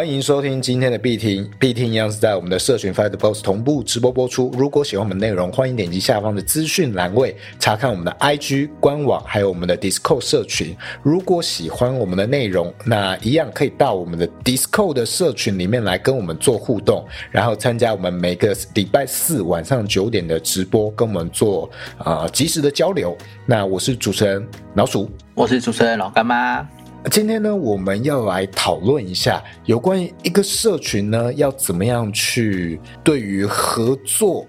[0.00, 4.50] 欢迎收听今天的必听，必听一样是在我们的社群 Fight Boss 同步直播播出。
[4.56, 10.74] 如果喜欢我们内容，欢迎点击下方的资讯栏位查看我们的 IG 官网，还有我们的 Discord 社群。
[11.02, 23.14] 如果喜欢我们的内容，那一样可以到我们的 Discord 的社群里面来跟我们做互动，然后参加我们每个礼拜四晚上九点的直播，跟我们做啊、及时的交流。
[23.44, 25.10] 那我是主持人老鼠。
[25.34, 26.66] 我是主持人老干妈。
[27.08, 34.46] 今天呢，我们要来讨论一下有关于一个社群呢，要怎么样去对于合作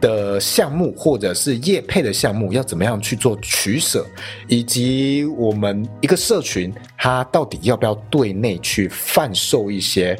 [0.00, 4.06] 的项目或者是业配的项目，要怎么样去做取舍，
[4.46, 10.16] 以及我们一个社群它到底要不要对内去贩售一些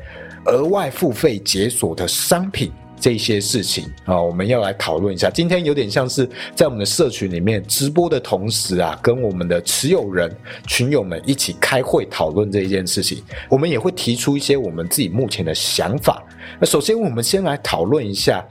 [0.46, 2.72] 额外付费解锁的商品。
[3.00, 5.30] 这些事情啊，我们要来讨论一下。
[5.30, 10.34] 今天有点像是在我们的社群里面直播的同时啊，跟我们的持有人
[10.66, 13.22] 群友们一起开会讨论这一件事情。
[13.48, 16.22] 我们也会提出一些我们自己目前的想法。
[16.60, 18.44] 那首先，我们先来讨论一下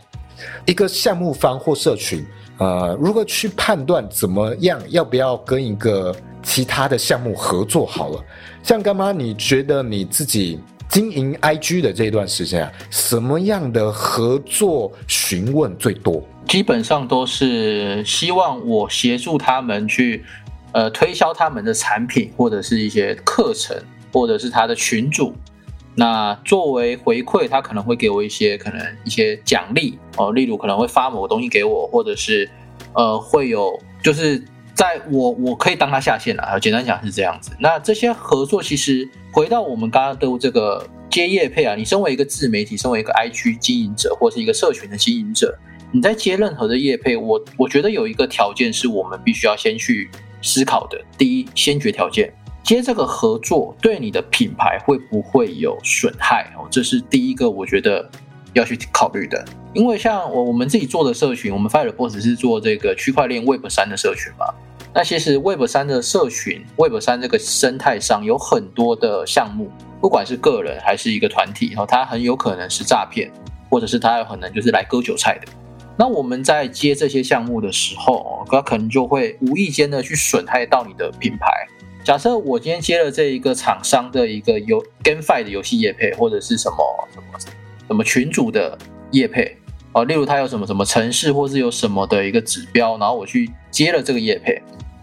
[0.65, 2.25] 一个项目方或社群，
[2.57, 8.23] 呃，如何去判断怎么样要不要跟一个其他的项目合作好了。
[8.63, 10.59] 像干妈，你觉得你自己？
[10.89, 16.23] 经营 IG 的这一段时间啊，什么样的合作询问最多？
[16.47, 20.23] 基本上都是希望我协助他们去
[20.71, 23.75] 呃推销他们的产品，或者是一些课程，
[24.13, 25.35] 或者是他的群主。
[25.93, 32.49] 那作为回馈，他可能会给我一些可能一些奖励哦，例如可能会发某个东西给我，或者是
[32.93, 34.41] 呃会有就是
[34.77, 37.49] 在我我可以当他下线了啊，简单讲是这样子。
[37.59, 45.57] 那这些合作其实回到我们刚刚的这个接业配啊，你身为一个自媒体，身为一个 IG 经营者，或是一个社群的经营者，
[45.91, 50.11] 你在接任何的业配，我我觉得有一个条件是我们必须要先去
[50.43, 51.01] 思考的。
[51.17, 56.67] 第一，先决条件，接这个合作对你的品牌会不会有损害哦？
[56.69, 58.07] 这是第一个，我觉得
[58.53, 59.43] 要去考虑的。
[59.73, 64.45] 因为像我我们自己做的社群，我们 Fire Boss 是做这个区块链 Web 三的社群嘛。
[64.97, 69.69] 那其实 Web 三的社群，Web 三这个生态上有很多的项目，
[70.01, 73.31] 不管是个人还是一个团体，哈，它很有可能是诈骗，
[73.69, 75.51] 或者是它有可能就是来割韭菜的。
[75.95, 81.45] 那我们在接这些项目的时候，它可能就会无意间的去损害到你的品牌。
[82.03, 87.39] 假设我今天接了这一个厂商的一个游 GameFi 的游戏业配，或者是什么什么
[87.85, 88.75] 什么群主的
[89.11, 89.55] 业配。
[89.93, 94.59] 哦，例如他有什么什么城市，或是有什么的一个指标，然后我去接了这个业配。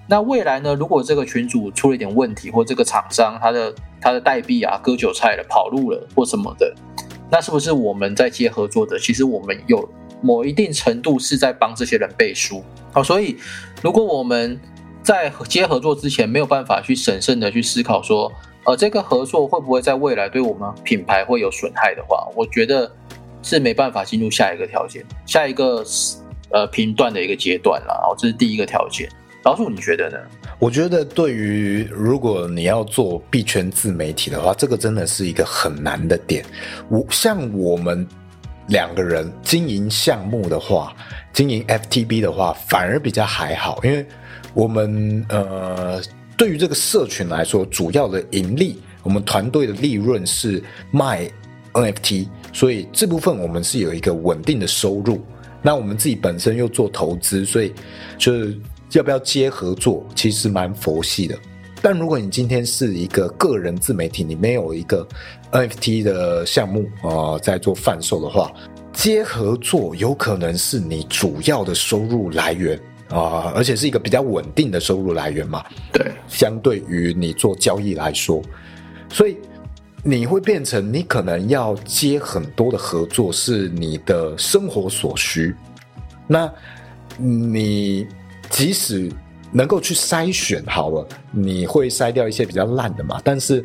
[0.07, 0.75] 那未来呢？
[0.75, 6.75] 如果这个群主出了一点问题，或这个厂商他的他的代币啊割韭菜了、跑路了或什么的，
[7.31, 8.99] 那是不是我们在接合作的？
[8.99, 9.89] 其实我们有
[10.21, 12.63] 某一定程度是在帮这些人背书。
[12.93, 13.39] 好，所以
[13.83, 14.61] 如果我们
[15.03, 18.31] 在接合作之前没有办法去审慎的去思考说，
[18.65, 22.91] 呃，这个合作会不会在未来对我们品牌会有损害的话，我觉得
[23.43, 25.83] 是没办法进入下一个条件，下一个
[26.51, 28.07] 呃评断的一个阶段了。
[28.07, 29.09] 哦，这是第一个条件。
[29.45, 30.17] 老鼠，你觉得呢？
[30.59, 36.43] 我觉得对于如果你要做币圈自媒体的话，这个真的是一个很难的点。
[36.89, 38.07] 我像我们
[38.69, 40.97] 两个人经营项目的话，
[41.31, 44.07] 经营 FTB 的话，反而比较还好，因为
[44.55, 46.01] 我们呃，
[46.39, 51.31] 对于这个社群来说，主要的盈利，我们团队的利润是卖
[51.75, 55.23] NFT，所以这部分我们是有一个稳定的收入。
[55.61, 57.75] 那我们自己本身又做投资，所以
[58.17, 58.59] 就是。
[58.93, 61.37] 要不要接合作，其实蛮佛系的。
[61.83, 65.07] 但如果你今天是一个个人自媒体，你没有一个
[65.53, 68.51] NFT 的项目啊，在做贩售的话，
[68.93, 72.81] 接合作有可能是你主要的收入来源
[73.11, 75.63] 啊，而且是一个比较稳定的收入来源嘛。
[75.93, 78.41] 对，相对于你做交易来说，
[79.11, 79.37] 所以
[80.03, 85.55] 你会变成你可能要接很多的合作，是你的生活所需。
[86.27, 86.51] 那
[87.19, 88.07] 你。
[88.55, 89.11] 即使
[89.51, 93.21] 能够去筛选好了，你会筛掉一些比较烂的嘛？
[93.25, 93.65] 但是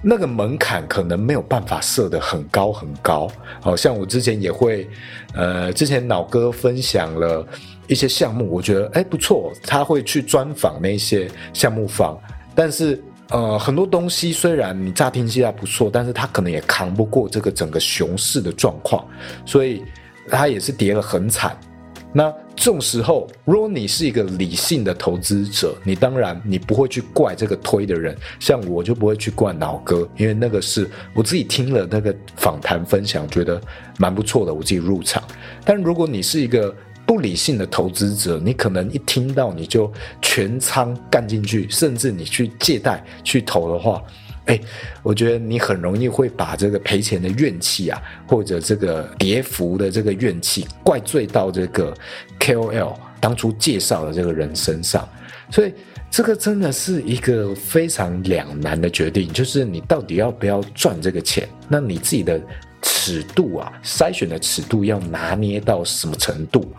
[0.00, 3.28] 那个门槛可能没有办法设得很高很高。
[3.60, 4.88] 好像我之前也会，
[5.34, 7.44] 呃，之前脑哥分享了
[7.88, 12.16] 一些项目，我觉得哎不错，他会去专访那些项目方，
[12.54, 19.04] 但是呃很多东西虽然你乍听之下不错，但是他可能也扛不过这个整个熊市的状况，
[19.44, 19.82] 所以
[20.30, 21.58] 他也是跌了很惨。
[22.12, 33.60] 那这种时候，如果你是一个理性的投资者，你当然你不会去怪这个推的人，像我就不会去怪脑哥，因为那个是我自己听了那个访谈分享，觉得
[33.98, 35.22] 蛮不错的，我自己入场。
[35.64, 36.74] 但如果你是一个
[37.04, 39.92] 不理性的投资者，你可能一听到你就
[40.22, 44.02] 全仓干进去，甚至你去借贷去投的话，
[44.46, 44.60] 哎，
[45.02, 51.92] 我觉得你很容易会把这个赔钱的怨气啊，或者这个跌幅的这个怨气，怪罪到这个
[52.38, 55.08] KOL 当初介绍的这个人身上。
[55.50, 55.72] 所以
[56.10, 61.48] 这个真的是一个非常两难的决定，就是你到底要不要赚这个钱？
[61.68, 62.40] 那你自己的
[62.82, 66.72] 尺度啊，筛选的尺度要拿捏到什么程度？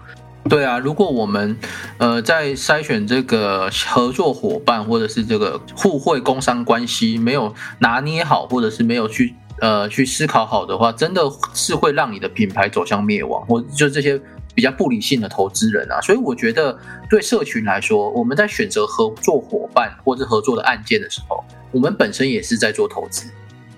[0.50, 1.58] 对啊，如果我们
[1.98, 11.22] 呃在筛选这个合作伙伴或者是这个互惠工商关系没有拿捏好，或者是没有去呃去思考好的话，真的
[11.54, 14.20] 是会让你的品牌走向灭亡，或就这些
[14.56, 16.00] 比较不理性的投资人啊。
[16.02, 16.78] 所以我觉得
[17.10, 23.30] 对社群来说，我们在选择合作伙伴或者合作的案件的时候，我们本身也是在做投资，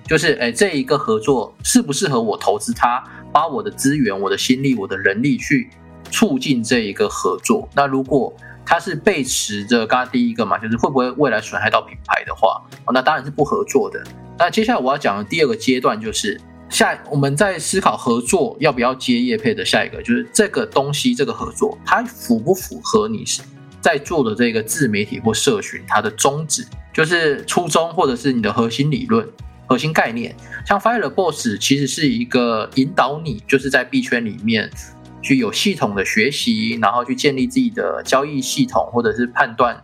[0.05, 5.69] 就是哎这一个合作适不适合我投资它，把我的资源、我的心力、我的人力去。
[6.11, 8.33] 促进这一个合作，那如果
[8.65, 12.61] 它是背驰着刚刚第一个嘛，就是会不会未来损害到品牌的话，
[12.93, 14.03] 那当然是不合作的。
[14.37, 16.39] 那接下来我要讲的第二个阶段就是
[16.69, 23.25] 下我们在思考合作要不要接业配的下一个，就是这个东西这个合作它符不符合你
[23.81, 26.63] 在做的这个自媒体或社群它的宗旨，
[26.93, 29.27] 就是初衷或者是你的核心理论、
[29.65, 30.35] 核心概念。
[30.65, 34.69] 像 Fire Boss 其实是一个引导你，就是在币圈里面。
[35.21, 39.81] 去有系统的学习，然后去建立自己的交易系统，或者是判断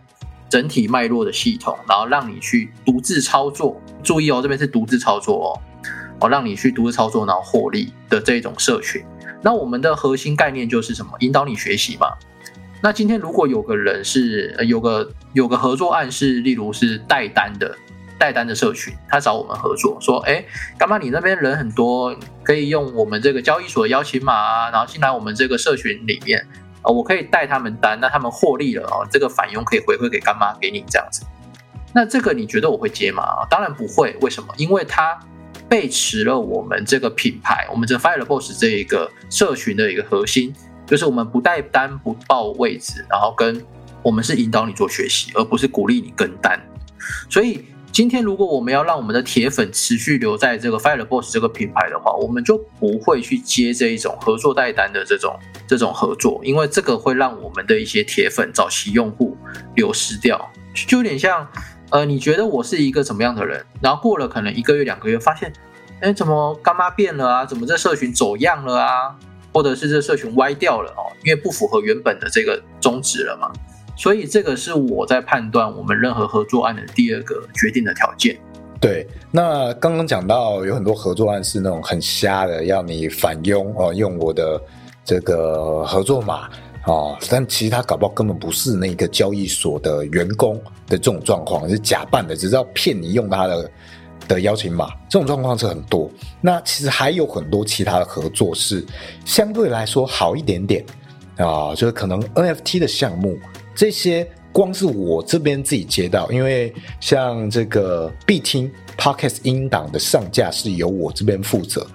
[0.50, 3.82] 整体脉络的系统，然后让你去独自操作。
[4.04, 5.50] 注意哦，这边是独自操作哦，
[6.22, 9.04] 哦，让你去独自操作，然后获利的这种社群。
[9.42, 11.12] 那我们的核心概念就是什么？
[11.20, 12.08] 引导你学习嘛。
[12.82, 17.76] 那今天如果有个人是有个有个合作案是，例如是带单的。
[18.18, 20.44] 带单的社群，他找我们合作，说：“哎，
[20.78, 26.40] 干妈你那边人很多，可以用我们这个交易所邀请码啊，然后进来我们这个社群里面，
[26.82, 31.26] 啊，我可以带他们单，那他们获利了哦，这个返佣可以回馈给干妈给你这样子。
[31.94, 33.46] 那这个你觉得我会接吗？
[33.50, 34.54] 当然不会，为什么？
[34.58, 35.20] 因为他
[35.68, 40.56] 背驰了我们这个品牌，我们这 Fire Boss 这一个社群的一个核心，
[40.88, 43.62] 就是我们不带单不报位置，然后跟
[44.02, 46.60] 我们是引导你做学习，而不是鼓励你跟单，
[47.30, 47.66] 所以。
[47.96, 55.34] 今天，如果我们要让我们的铁粉持续留在这个 Fire Boss 这个品牌的话，我们就不会去接这一种合作代单的这种
[55.66, 59.38] 这种合作，因为这个会让我们的一些铁粉、早期用户
[59.78, 60.52] 流失掉。
[60.74, 61.48] 就有点像，
[61.90, 63.66] 呃，你觉得我是一个怎么样的人？
[63.82, 65.54] 然后过了可能一个月、两个月，发现，
[66.02, 67.46] 哎，怎么干妈变了啊？
[67.46, 69.16] 怎么这社群走样了啊？
[69.54, 71.08] 或者是这社群歪掉了哦？
[71.24, 73.50] 因为不符合原本的这个宗旨了嘛？
[73.96, 78.38] 所以这个是我在判断我们任何合作案的第二个决定的条件。
[78.82, 84.62] 对，那刚刚讲到有很多合作案是那种很瞎的，要你返佣哦，用我的
[85.04, 86.50] 这个合作码
[86.86, 90.56] 哦，但其实他搞不好根本不是那个交易所的员工
[90.88, 93.72] 的这种状况，是假扮的，只是要骗你用他的
[94.28, 96.12] 的邀请码，这种状况是很多。
[96.42, 98.86] 那其实还有很多其他的合作是
[99.24, 100.86] 相对来说好一点点
[101.38, 103.36] 啊，就是可能 NFT 的项目。
[103.76, 111.86] 这些光是我这边自己接到，因为像这个必听 Podcast 音档的上架是由我这边负责。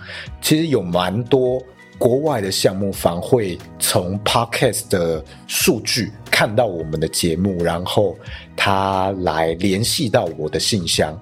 [0.42, 1.62] 其实有蛮多
[1.96, 8.14] 国外的项目方会从 Podcast 的数据看到我们的节目，然后
[8.54, 11.18] 他来联系到我的信箱，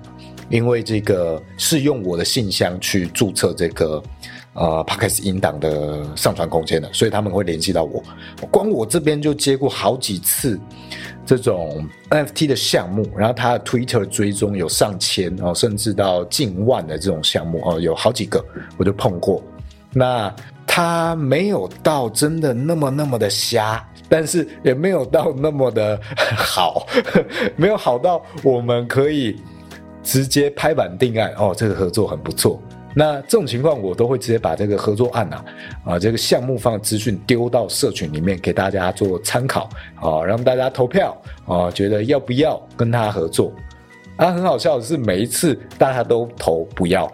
[0.51, 4.03] 因为这个是用我的信箱去注册这个。
[4.59, 8.03] 呃 p o d c a s t 音档的上传空间的，所以他们会联系到我。
[8.51, 10.59] 光我这边就接过好几次
[11.25, 18.45] 这种 NFT 的项目，然后他的 Twitter 追踪有上千哦，甚至到近万的这种项目哦，有好几个
[18.77, 19.43] 我就碰过。
[19.93, 20.35] 那
[20.67, 25.99] 他没有到真的那么那么的瞎，但是也没有到那么的
[26.37, 26.87] 好，
[27.57, 29.41] 没有好到我们可以
[30.03, 32.61] 直接拍板定案哦，这个合作很不错。
[32.99, 35.45] 那这种情况，我都会直接把这个合作案啊，
[35.85, 43.53] 啊，这个项目方的资讯丢到社群里面，给大家做参考啊，让大家投票啊，觉得要不要跟他合作。
[44.19, 47.09] 啊，很好笑的是，每一次大家都投不要，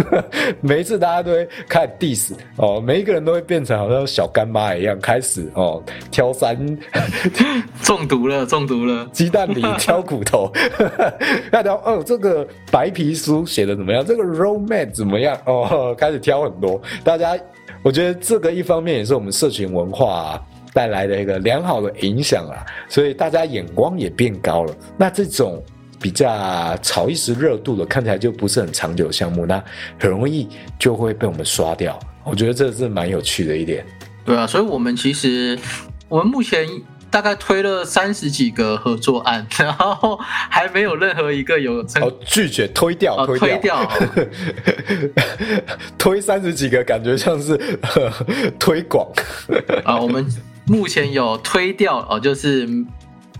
[0.62, 6.56] 每一次大家都会看 diss 哦，每一个人都会变成好像小干妈一样，开始哦挑三，
[7.84, 10.50] 中毒了，中毒了，鸡蛋里挑骨头，
[11.52, 14.02] 要挑哦，这个白皮书写的怎么样？
[14.02, 15.38] 这个 romance 怎么样？
[15.44, 16.80] 哦，开始挑很多。
[17.04, 17.38] 大家，
[17.82, 24.74] 我觉得这个一方面也是我们社群文化带来的一个良好的影响啊，所以大家眼光也变高了。
[24.96, 25.62] 那这种。
[26.00, 29.62] 比较炒一时热度的，看起来就不是很长久的项目，那
[29.98, 31.98] 很容易就会被我们刷掉。
[32.24, 33.84] 我觉得这是蛮有趣的一点。
[34.24, 35.58] 对啊，所以我们其实
[36.08, 36.68] 我们目前
[37.10, 43.90] 大概推了三十几个合作案，然后还没有任何一个有成哦拒绝推掉，哦推推掉。
[45.96, 48.12] 推三十几个，感觉像是呵
[48.60, 49.10] 推广。
[49.84, 50.26] 啊，我们
[50.66, 52.68] 目前有推掉哦，就是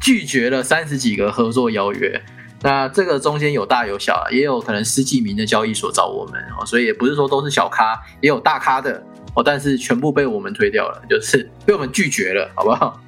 [0.00, 2.20] 拒绝了三十几个合作邀约。
[2.62, 9.02] 那这个中间有大有小，也有可能十几名的交易所找我们哦，所以也不是说都是小咖，也有大咖的
[9.34, 13.00] 哦，但是全部被我们推掉了，就是被我们拒绝了，好不好？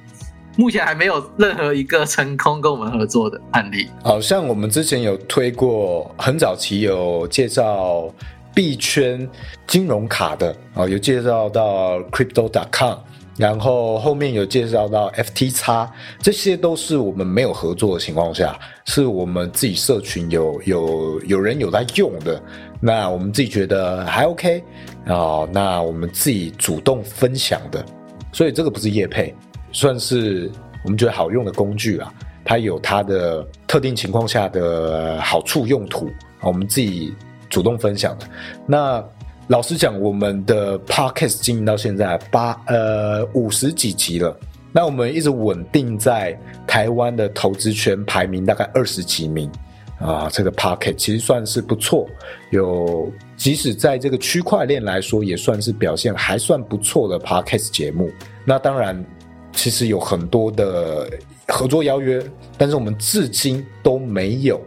[0.57, 3.89] 目前还没有任何一个成功跟我们合作的案例。
[4.03, 8.13] 好像我们之前有推过，很早期有介绍
[8.53, 9.29] 币圈
[9.65, 12.97] 金融卡的哦，有介绍到 crypto.com，
[13.41, 18.55] 然后后面有介绍到 FT x 这些都是我们没有合作的情况下，
[18.85, 22.39] 是我们自己社群有有有人有在用的，
[22.79, 24.63] 那我们自己觉得还 OK
[25.07, 27.83] 哦，那我们自己主动分享的，
[28.31, 29.33] 所以这个不是业配，
[29.71, 30.51] 算是
[30.83, 32.13] 我们觉得好用的工具啊。
[32.45, 37.11] 它有它的特定情况下的好处用途，我们自己
[37.49, 38.27] 主动分享的。
[38.67, 39.03] 那
[39.51, 44.33] 老实讲，我们的 podcast 经营到现在八呃五十几集了，
[44.71, 49.51] 那我们一直稳定在台湾的投资圈排名大概二十几名。
[49.99, 52.07] 啊，这个 podcast 其实算是不错，
[52.49, 58.09] 有即使在这个区块链来说，也算是表现还算不错的 podcast 节目。
[58.45, 59.05] 那当然，
[59.51, 61.07] 其实有很多的
[61.49, 62.23] 合作邀约，
[62.57, 64.59] 但是我们至今都没有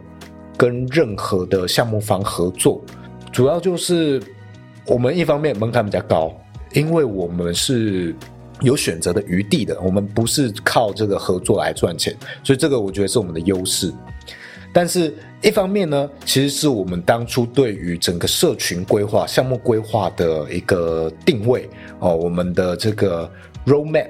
[0.55, 2.81] 跟任何的项目方合作，
[3.29, 4.23] 主要就是
[4.87, 6.33] 我们一方面门槛比较高，
[6.73, 8.15] 因为我们是
[8.61, 13.91] 有选择的余地的，我们不是靠这个合作来赚钱，所以这个我觉得是我们的优势。
[14.71, 23.31] 但是，一方面呢，其实是我们当初对于整个社群规划、项目规划的一个定位哦，我们的这个
[23.65, 24.09] roadmap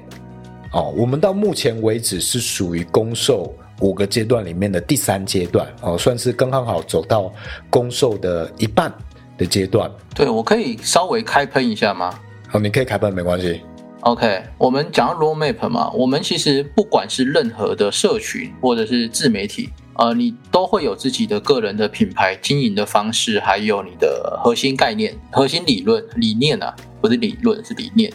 [0.72, 7.32] 哦，我们到目前为止是属于公售五个阶段里面的第三阶段哦，算是刚刚好走到
[7.70, 8.92] 公售的一半
[9.38, 9.90] 的阶段。
[10.14, 12.14] 对我可以稍微开喷一下吗？
[12.48, 13.62] 好，你可以开喷没关系。
[14.02, 28.14] OK，我们讲到 roadmap 嘛，我们其实不管是任何的社群或者是自媒体，呃，你都会有自己的个人的品牌经营的方式，还有你的核心概念、核心理论、理念啊，不是理论是理念，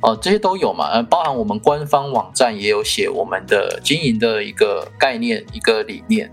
[0.00, 6.30] 哦、这些都有嘛，呃，包含我们官方网站也有写我们的经营的一个概念、一个理念。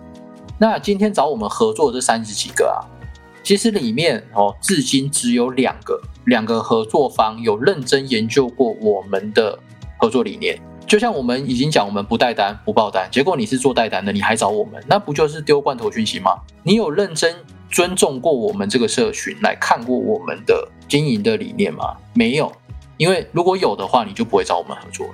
[0.60, 2.78] 那今天找我们合作的这三十几个啊，
[3.44, 9.58] 其实里面哦，至今只有两个，两个合作方有认真研究过我们的
[9.98, 10.60] 合作理念。
[10.86, 16.32] 就像我们已经讲，我们不带单不报单，结果你是做带单的，你还找我们，那不就是丢罐头讯息吗？
[16.64, 17.36] 你有认真
[17.70, 21.96] 尊重过我们这个社群，来看过我们的经营的理念吗？
[22.16, 22.52] 没有，
[22.98, 25.14] 因为如果有的话，你就不会找我们合作了，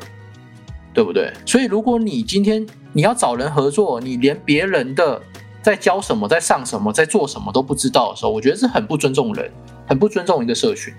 [0.94, 1.34] 对不对？
[1.46, 5.22] 所以如果你今天你要找人合作，你连别人的
[5.66, 9.52] 在教什么、在上什么、在做什么都不知道的时候，我觉得是很不尊重人，
[9.88, 10.94] 很不尊重一个社群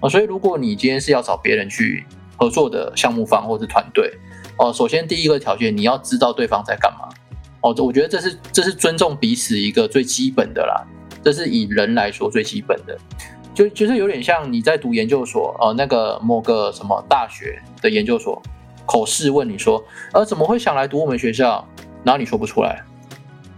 [0.00, 0.08] 啊。
[0.08, 2.06] 所以如果你今天是要找别人去
[2.38, 4.10] 合作的项目方或是团队，
[4.56, 7.06] 哦，首先第一个条件你要知道对方在干嘛，
[7.60, 10.82] 哦，我觉得这是这是尊重彼此一个最基本的啦，
[11.22, 12.96] 这是以人来说最基本的。
[13.54, 18.40] 就就是有点像你在读研究所，呃，那个某个什么大学的研究所
[18.86, 19.84] 口试问你说，
[20.14, 21.62] 呃，怎么会想来读我们学校？
[22.04, 22.82] 然后你说不出来，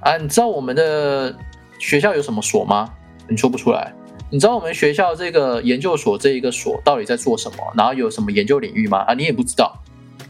[0.00, 1.34] 啊，你知道我们的
[1.78, 2.90] 学校有什么所吗？
[3.28, 3.92] 你说不出来。
[4.30, 7.58] 你知道我们学校这个研究所这一个所到底在做什么？
[7.76, 8.98] 然后有什么研究领域吗？
[8.98, 9.76] 啊，你也不知道。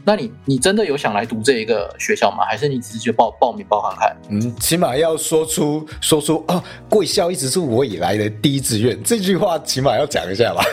[0.03, 2.43] 那你你真的有想来读这一个学校吗？
[2.49, 4.17] 还是你只是去报报名报看看？
[4.29, 10.63] 嗯，起码要说出说出啊，贵校一直是我以来的第一志愿，这句话起码要讲一下吧。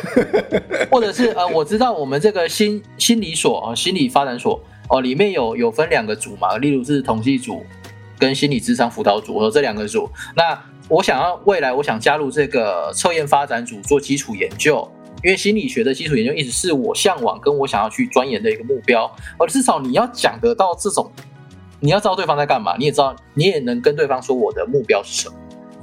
[0.90, 7.62] 或者是呃，我知道我们这个心心理所啊、心理发展所哦，里面有有分两个组嘛，例如是统计组
[8.18, 10.08] 跟心理智商辅导组，哦，这两个组。
[10.37, 10.58] 那
[10.88, 14.87] 我想要未来我想加入这个测验发展组做基础研究，
[15.22, 19.10] 因为心理学的基础研究一直是我向往跟我想要去钻研的一个目标。
[19.38, 21.10] 而至少你要讲得到这种，
[21.80, 25.34] 你要知道对方在干嘛，你也知道你也能跟对方说我的目标是什么。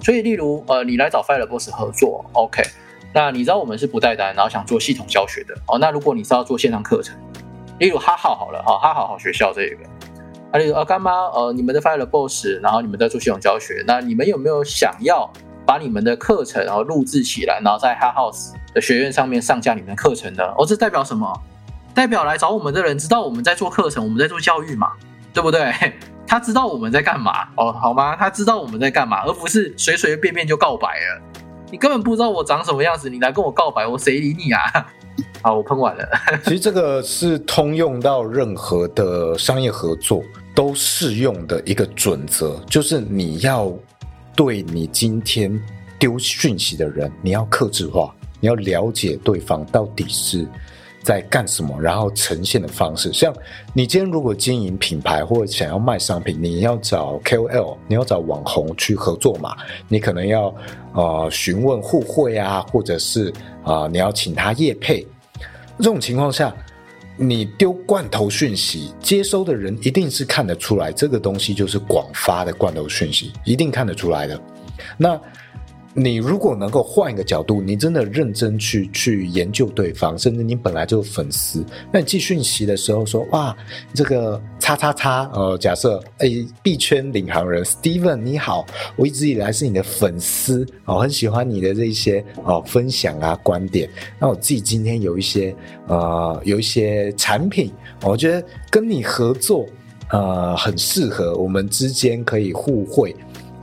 [0.01, 2.61] 所以，例如呃，你来找 Fireboss 合作，OK。
[3.13, 5.79] 那你知道我们是不带单，然后想做系统教学的哦。
[5.79, 7.17] 那如果你是要做线上课程，
[7.79, 9.77] 例如哈好好了哈，哈好好学校这个，
[10.55, 15.29] 啊，例如呃干妈呃你们的 Fire Boss，然后你们在做系统教学，那你们有没有想要
[15.65, 20.43] 把你们的课程然后录制起来，然后在 Ha House 的学院上面上架你们的课程呢？
[20.57, 21.29] 哦，这代表什么？
[21.93, 24.93] 代表来找我们的人知道我们在做课程，我们在做教育嘛，
[25.33, 25.73] 对不对？
[26.25, 28.15] 他知道我们在干嘛哦，好吗？
[28.15, 31.21] 他知道我们在干嘛，而不是随随便便就告白了。
[31.69, 34.61] 你根本不知道我长什么样子，你来跟我告白，我谁理你啊？
[35.41, 36.07] 好，我喷完了。
[36.43, 40.23] 其实这个是通用到任何的商业合作
[40.55, 43.71] 都适用的一个准则，就是你要
[44.35, 45.61] 对你今天
[45.99, 50.47] 丢讯息的人，你要克制化，你要了解对方到底是
[51.03, 53.11] 在干什么，然后呈现的方式。
[53.11, 53.35] 像
[53.73, 59.55] 你今天如果经营品牌或者想要卖商品，你要找 KOL，你要找网红去合作嘛？
[59.89, 60.55] 你可能要
[60.93, 63.31] 呃询问互惠啊，或者是
[63.63, 65.05] 啊你要请他业配。
[65.77, 66.55] 这种情况下，
[67.17, 74.41] 你丢罐头讯息，接收的人一定是看得出来，这个东西就是广发的罐头讯息，一定看得出来的。
[74.97, 75.19] 那。
[75.97, 83.55] 你如果能够换一个角度，你真的认真去去研究对方，甚至你本来就是粉丝，那你寄讯息的时候说哇，
[83.93, 86.27] 这个叉叉叉，呃，假设哎
[86.61, 88.65] 币圈领航人 Steven 你好，
[88.97, 95.55] 我一直以来是你的粉丝，哦，很喜欢你的这些哦分享啊观点，那我自己今天有一些
[95.87, 97.71] 呃有一些产品，
[98.03, 99.65] 我觉得跟你合作
[100.09, 103.15] 呃很适合，我们之间可以互惠。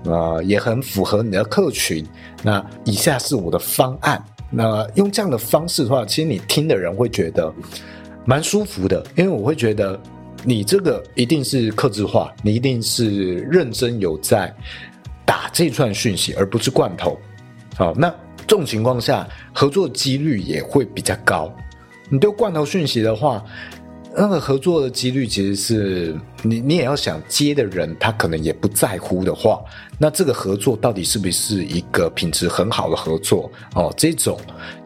[0.06, 2.06] 啊，也很符合你的客群。
[2.42, 4.22] 那以下是我的方案。
[4.50, 7.52] 那用这样的方式的话，其实你听的人会觉得
[8.26, 9.98] 蛮舒服的，因为我会觉得
[10.44, 14.54] 你这个一定是克制化，你一定是认真有在
[15.24, 17.18] 打这串讯息，而不是罐头。
[17.76, 18.10] 好，那
[18.46, 21.50] 这种情况下，合作几率也会比较高。
[22.10, 23.42] 你丢罐头讯息的话，
[24.14, 29.62] 那个合作的几率其实是你，你也要想接的人，他可能也不在乎的话。
[29.98, 33.94] 那这个合作到底是不是一个品质很好的合作哦？
[33.96, 34.36] 这种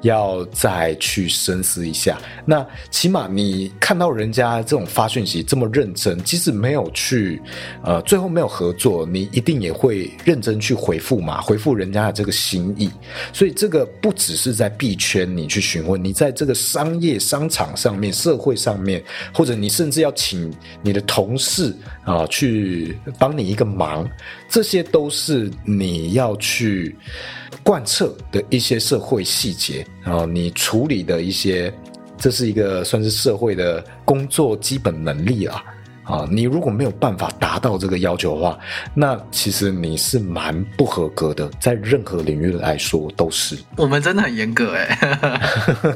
[0.03, 2.19] 要再去深思一下。
[2.45, 7.41] 那起码你看到人家这种发讯息这么认真，即使没有去
[7.83, 12.91] 呃最后没有合作，你一定也会认真去回复嘛，回复人家的这个心意。
[13.33, 21.46] 所以这个不只是在币圈你去询问，你在这个商业商场上面、社会上面，或者你甚至要请你的同事
[22.05, 24.09] 啊去帮你一个忙，
[24.49, 25.11] 这些都。
[25.17, 26.95] 是你要去
[27.63, 31.73] 贯彻的一些社会细节，然后你处理的一些，
[32.19, 35.65] 这是一个算是社会的工作基本能力啊。
[36.07, 38.59] 啊，你如果没有办法达到这个要求的话，
[38.95, 43.59] 那其实你是蛮不合格的，在任何领域来说都是。
[43.77, 44.99] 我们真的很严格哎，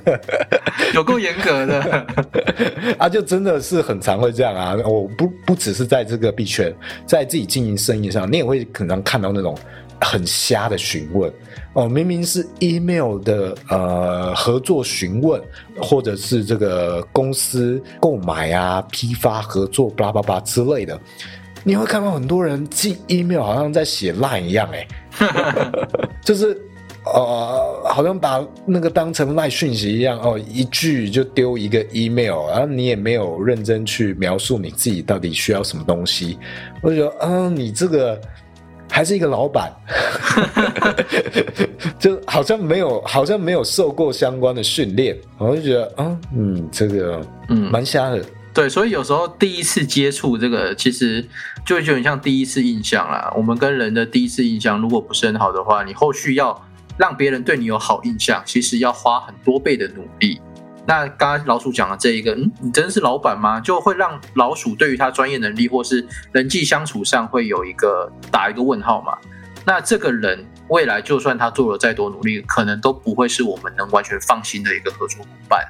[0.94, 2.07] 有够严格的
[2.99, 3.09] 啊！
[3.09, 4.75] 就真的是很常会这样啊！
[4.85, 6.75] 我不不只是在这个币圈，
[7.07, 9.57] 在自己经营生意上，你也会可能看到那种
[10.01, 11.33] 很瞎的询问。
[11.73, 15.41] 哦，明明是 email 的呃合作询问，
[15.81, 20.99] 或者是这个公司购买啊、批发合作、巴拉巴拉之类的，
[21.63, 24.89] 你会看到很多人寄 email 好像在写 line 一样，哎，
[26.25, 26.61] 就是
[27.05, 36.37] 呃，好像把那个当成 line 讯息一样，哦，一句就丢一个 email，然后你也没有认真去描述你自己到底需要什么东西，
[36.83, 38.21] 我就觉得，嗯，你这个。
[38.90, 39.72] 还是一个老板，
[41.98, 48.22] 就好像没有，好像没有受过相关的训练，我就觉得，嗯嗯，这个嗯蛮瞎的。
[48.53, 51.24] 对，所以有时候第一次接触这个，其实
[51.64, 53.33] 就有点像第一次印象啦。
[53.37, 56.61] 我们跟人的第一次印象，如果不是很好的话，你后续要
[56.96, 60.40] 让别人对你有好印象，其实要花很多倍的努力。
[60.87, 63.61] 那刚刚老鼠讲的这一个，嗯，你真的是老板吗？
[63.61, 69.16] 就会让老鼠对于他专业能力或是人际相处上会有一个打一个问号嘛？
[69.64, 75.64] 那这个人未来就算他做了再多努力，可能都不会是我们能完全放心的一个合作伙伴。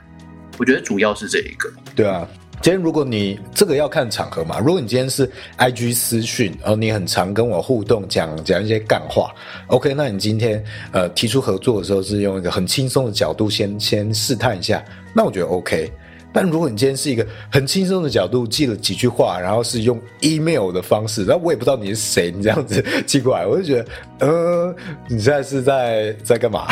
[0.59, 1.71] 我觉得主要是这一个。
[1.95, 2.27] 对啊。
[2.63, 9.35] 今天如果你这个要看场合嘛，如果你今天是 I G 私讯，而你很常跟我互动，讲讲一些干话
[9.69, 15.91] ，OK，那你今天呃提出合作的时候是用一个很轻松的角度先先试探一下，那我觉得 OK。
[16.35, 23.87] 但如果你今天是一个很轻松的角度寄了几句话，然后是用 email 的方式，然后我也不知道你是谁，你这样子寄过来，我就觉得
[24.19, 24.77] 呃，
[25.09, 26.67] 你现在是在在干嘛？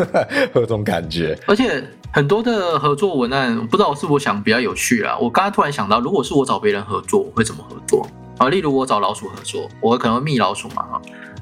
[0.56, 1.84] 有种感觉，而且。
[2.14, 5.18] 很多的合作文案，不知道是我想比较有趣啊。
[5.18, 8.06] 我刚刚突然想到，如果是我找别人合作，我会怎么合作
[8.38, 8.48] 啊？
[8.48, 10.86] 例如我找老鼠合作，我可能会密老鼠嘛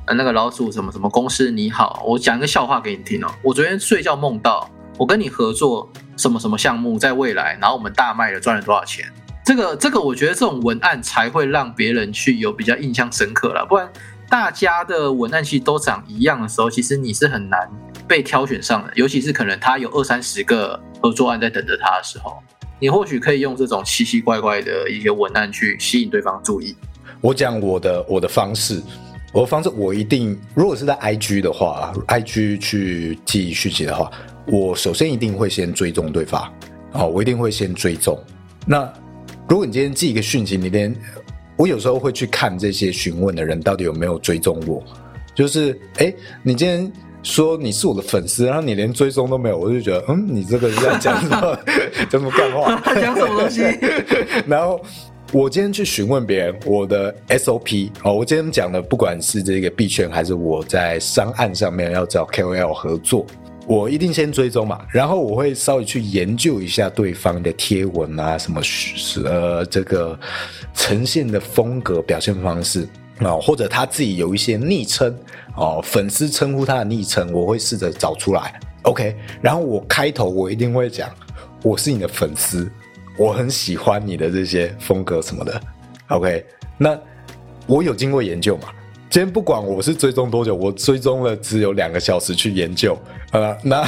[0.06, 3.28] 啊，那个老鼠什么什么公司你好，我讲一个笑话给你听哦。
[3.42, 9.04] 我昨天睡觉梦到我跟你合作什么什么项目，在未来，然后我们大卖了赚了多少钱？
[9.44, 13.86] 这个这个，我觉得这种文案才会让别人去有比较印象深刻了，不然。
[14.30, 17.68] 大家的文案其实都长一样的时候，其实你是很难
[18.12, 18.92] 被挑选上的。
[18.94, 22.36] 尤其是可能他有二三十个合作案在等着他的时候，
[22.78, 26.76] 你或许可以用这种奇奇怪怪的一些文案去吸引对方注意。
[27.22, 28.82] 我讲我的我的方式，
[29.32, 34.10] 我的方式我一定，如果是在 IG 的话，IG 去寄讯息的话，
[34.46, 36.52] 我首先一定会先追踪对方，
[36.92, 38.22] 哦，我一定会先追踪。
[38.66, 38.92] 那
[39.48, 40.94] 如果你今天寄一个讯息，你连
[41.56, 44.84] 我有时候会去看这些询问的人到底有没有追踪我，
[45.34, 46.92] 就是哎，你今天
[47.22, 51.58] 说你是我的粉丝，然后你连追踪都没有，我就觉得嗯，你这个是在讲什么？
[52.10, 52.80] 讲什么干话？
[53.00, 53.62] 讲什么东西？
[54.46, 54.80] 然后。
[55.34, 63.24] 我今天去询问别人我的 SOP 哦，我今天讲的不管是这个币圈还是我在商案上面要找 KOL 合作，
[63.66, 70.18] 我一定先追踪嘛，然后我会稍微去研究一下对方的贴文啊，什么是呃这个
[70.74, 72.86] 呈现的风格、表现方式
[73.20, 75.16] 啊，或者他自己有一些昵称
[75.56, 78.60] 哦，粉丝称呼他的昵称，我会试着找出来。
[78.82, 81.08] OK，然后我开头我一定会讲
[81.62, 82.70] 我是你的粉丝。
[83.18, 85.60] 我很喜欢你的这些风格什么的
[86.08, 86.44] ，OK？
[86.78, 86.98] 那
[87.66, 88.68] 我有经过研究嘛？
[89.10, 92.98] 今天不管我是追踪多久，我追踪了只有两个小时去研究，
[93.32, 93.86] 呃，那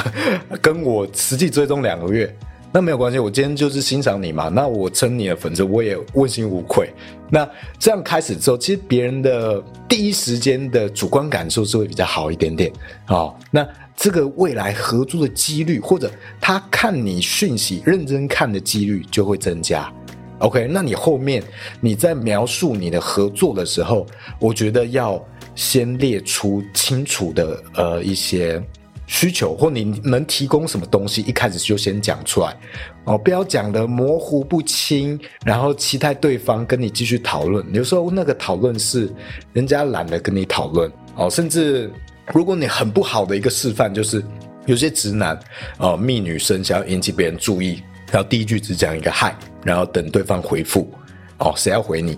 [0.61, 2.33] 跟我实际追踪两个月，
[2.75, 3.17] 那没有关系。
[3.17, 6.93] 我今天就是欣赏你嘛，那我称你的粉丝，我也问心无愧。
[7.29, 12.69] 那这样开始之后，其实别人的第一时间的主观感受是会比较好一点点，
[13.05, 13.65] 好，那。
[13.97, 16.11] 这个未来合作的几率，或者
[16.41, 19.89] 他看你讯息认真看的几率就会增加。
[20.39, 21.41] OK，那你后面
[21.79, 24.05] 你在描述你的合作的时候，
[24.37, 28.61] 我觉得要先列出清楚的呃一些
[29.07, 32.55] 需求，或你能提供什么东西，一开始就先讲出来
[33.05, 37.65] 哦，不要讲的模糊不清，然后期待对方跟你继续讨论。
[37.73, 39.11] 有时候那个讨论是
[39.53, 41.91] 人家懒得跟你讨论哦，甚至。
[42.33, 44.19] 如果你很不好的一个示范，就是
[44.65, 45.39] 有些直男
[45.77, 50.91] 哦，蜜女生想要引起别人注意，然后第一句只讲一个嗨，然后等对方回复
[51.39, 52.17] 哦，谁要回你？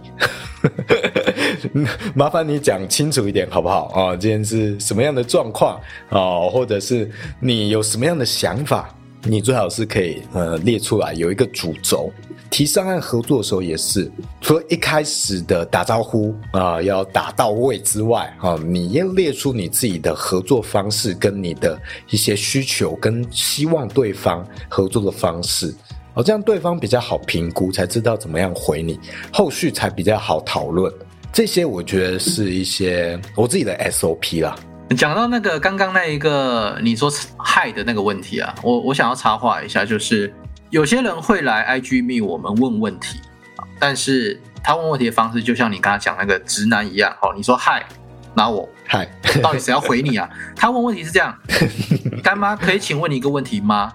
[2.13, 4.15] 麻烦你讲清楚一点好不好啊？
[4.15, 8.93] 今天是什么样的状况啊，或者是你有什么样的想法？
[9.23, 12.11] 你最好是可以呃列出来，有一个主轴。
[12.49, 21.77] 提上岸合作的时候也是，除了一开始的打招呼啊要打到位之外，啊，你要列出你自己的合作方式跟你的
[22.09, 25.75] 一些需求跟希望对方合作的方式，
[26.17, 28.99] 哦，这样对方比较好评估，才知道怎么样回你，
[29.31, 30.91] 后续才比较好讨论。
[31.31, 34.55] 这些我觉得是一些我自己的 SOP 啦。
[34.97, 40.33] 讲到那个刚刚那一个你说害的那个问题啊，我我想要插话一下，就是
[40.71, 43.19] 有些人会来 IG 密我们问问题
[43.57, 47.85] 啊，但是他问问题的方式就像你刚刚讲那个直男一样，哦，你说嗨，
[48.33, 49.07] 那我嗨，
[49.43, 50.27] 到底谁要回你啊？
[50.55, 51.37] 他问问题是这样，
[52.23, 53.93] 干妈可以请问你一个问题吗？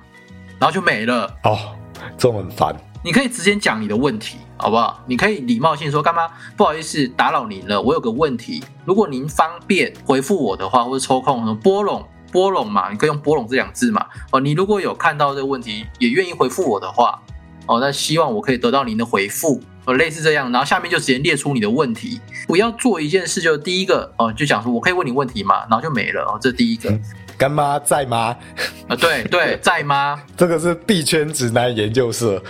[0.61, 1.59] 然后就没了哦，
[2.17, 2.75] 这很烦。
[3.05, 5.03] 你可以直接讲你的问题，好不好？
[5.07, 6.29] 你可以礼貌性说：“干嘛？
[6.57, 8.62] 不好意思打扰您了，我有个问题。
[8.85, 14.07] 如果您方便回复我的话，或者抽空拨拢拨拢嘛，你可以用拨拢这两字嘛。
[14.31, 17.21] 哦，你如果有看到这个问题，也愿意回复我的话，
[17.67, 20.53] 哦，那希望我可以得到您的回复，哦，类似这样。
[20.53, 25.67] 然后下面就直接列出你的问题，不要做一件事，就第一个哦，就讲说我可以问你问题吗？
[25.69, 26.97] 然后就没了哦，这第一个。
[27.42, 28.37] 干妈在吗？
[28.87, 30.22] 啊，对对，在吗？
[30.37, 32.40] 这个是币圈指南研究社。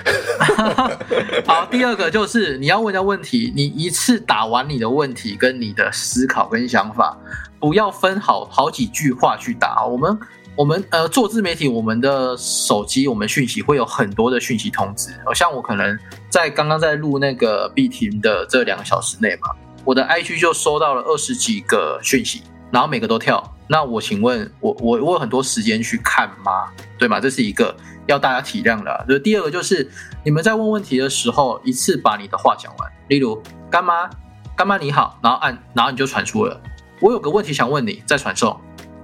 [1.48, 7.16] 好，第二个就是你要问的问题，你一次打完你的问题跟你的思考跟想法，
[7.58, 9.82] 不要分好好几句话去打。
[9.86, 10.18] 我们
[10.54, 15.08] 我们呃做自媒体，我们的手机我们讯息会有很多的讯息通知。
[15.34, 19.48] 像我可能在刚刚在录那个币停的这两个小时内嘛，
[19.86, 22.42] 我的 IG 就收到了二十几个讯息。
[22.72, 26.72] 然后每个都跳，那我请问，我我我有很多时间去看吗？
[26.98, 27.20] 对吗？
[27.20, 29.04] 这是一个要大家体谅的。
[29.06, 29.90] 就第二个就是
[30.24, 32.90] 你们在问问题的时候，一次把你的话讲完。
[33.08, 34.08] 例如，干妈，
[34.56, 36.58] 干妈你好，然后按，然后你就传出了。
[36.98, 38.58] 我有个问题想问你，再传送。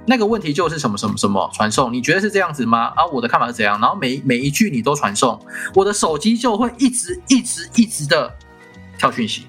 [0.06, 1.92] 那个问题就是什么什么什么传送？
[1.92, 2.90] 你觉得是这样子吗？
[2.96, 3.78] 啊，我的看法是怎样？
[3.78, 5.38] 然后每每一句你都传送，
[5.74, 8.34] 我的手机就会一直一直一直的
[8.96, 9.46] 跳讯息，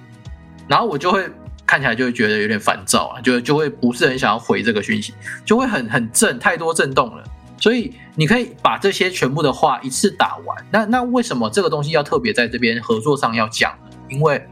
[0.68, 1.26] 然后我就会。
[1.70, 5.14] 看起来就会觉得有点烦躁啊，就就会不是很想要回这个讯息，
[5.46, 7.24] 就会很很震，太多震动了。
[7.60, 10.66] 所以你可以把这些全部的话一次打完。
[10.72, 13.90] 那那为什么这个东西要特别在这边合作上要讲呢？
[14.10, 14.44] 因为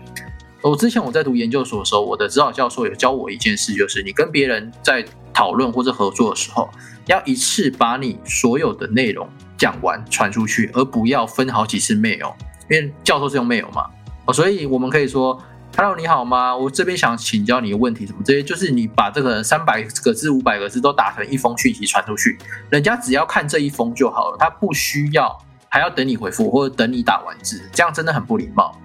[0.62, 5.04] 我之前我在读研究所的时候，我的指导教授有教我一件事，就是你跟别人在
[5.34, 6.70] 讨论或者合作的时候，
[7.08, 9.28] 要一次把你所有的内容
[9.58, 12.36] 讲完传出去，而不要分好几次 mail，
[12.70, 13.88] 因为教授是用 mail 嘛。
[14.32, 15.42] 所以我们可以说。
[15.80, 16.58] Hello，你好吗？
[16.58, 22.36] 我这边想请教你一个问题，什么这些就是你把这个三百个字、五百个字都打成一封讯息传出去，
[22.72, 25.38] 人家只要看这一封就好了，他不需要
[25.70, 28.76] 还要等你回复或者等你打完字，这样真的很不礼貌。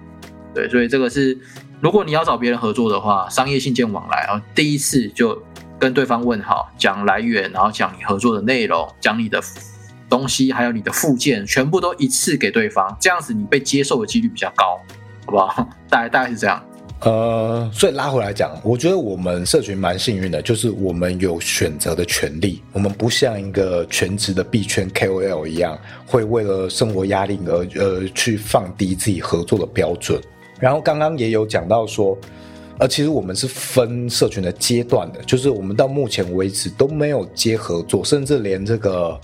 [0.53, 1.35] 对，所以这个是
[1.81, 5.41] 如果你要找别人合作的话，商业信件往来啊，第一次就
[5.79, 9.41] 跟对方问好，讲来源，然后讲你合作的内容，讲你的
[10.07, 14.79] 东西，还有你的附件，全部都一次给对方，这样子你被接受的几率比较高，
[15.25, 15.67] 好不好？
[15.89, 16.63] 大概大概是这样。
[17.05, 30.17] 呃，所以拉回来讲，我觉得我们社群蛮幸运的，就是我们有选择的权利，我们不像一个全职的币圈 KOL 一样，会为了生活压力而呃去放低自己合作的标准。
[30.61, 32.17] 然后刚刚也有讲到说，
[32.77, 39.19] 呃，其实我们是分社群的阶段的，就是我们到目前为止都没有接合作，甚至连这个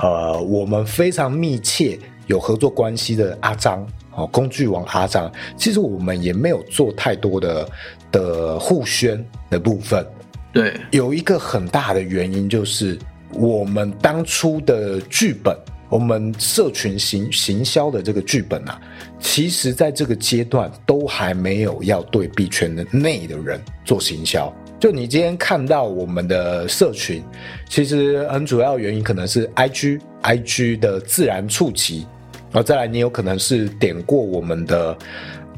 [0.00, 1.96] 呃我们非常密切
[2.26, 3.86] 有合作关系的阿张。
[4.16, 7.68] 哦，工具王阿张，其实我们也没有做太多的
[8.12, 10.06] 的互宣的部分。
[10.52, 12.98] 对，有一个很大的原因就是
[13.32, 15.56] 我们当初的剧本，
[15.88, 18.80] 我们社群行行销的这个剧本啊，
[19.18, 24.52] 其实在这个阶段都还没有要对币圈的内的人做行销。
[24.78, 27.22] 就你今天看到我们的社群，
[27.68, 32.06] 其实很主要原因可能是 I G I G 的自然触及。
[32.54, 34.96] 然后再来，你有可能是点过我们的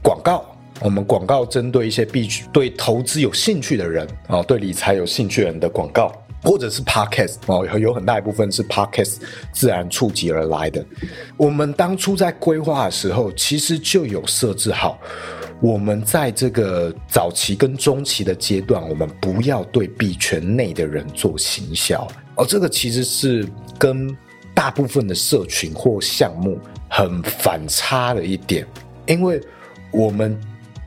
[0.03, 0.43] 广告，
[0.81, 6.11] 我们广告针对一些必须对投资有兴趣的人啊，对理财有兴趣人的广告，
[6.43, 9.17] 或者是 podcast 哦，有很大一部分是 podcast
[9.53, 10.83] 自然触及而来的。
[11.37, 14.99] 我们当初在规划的时候，其实就有设置好，
[15.61, 23.47] 我们在这个早期跟中期的阶段，我们不要对币圈内的人做行销，而这个其实是
[23.79, 24.17] 跟
[24.57, 26.59] 大部分的社群或项目。
[26.89, 28.65] 很反差的一点，
[29.07, 29.41] 因为
[29.93, 30.39] 我们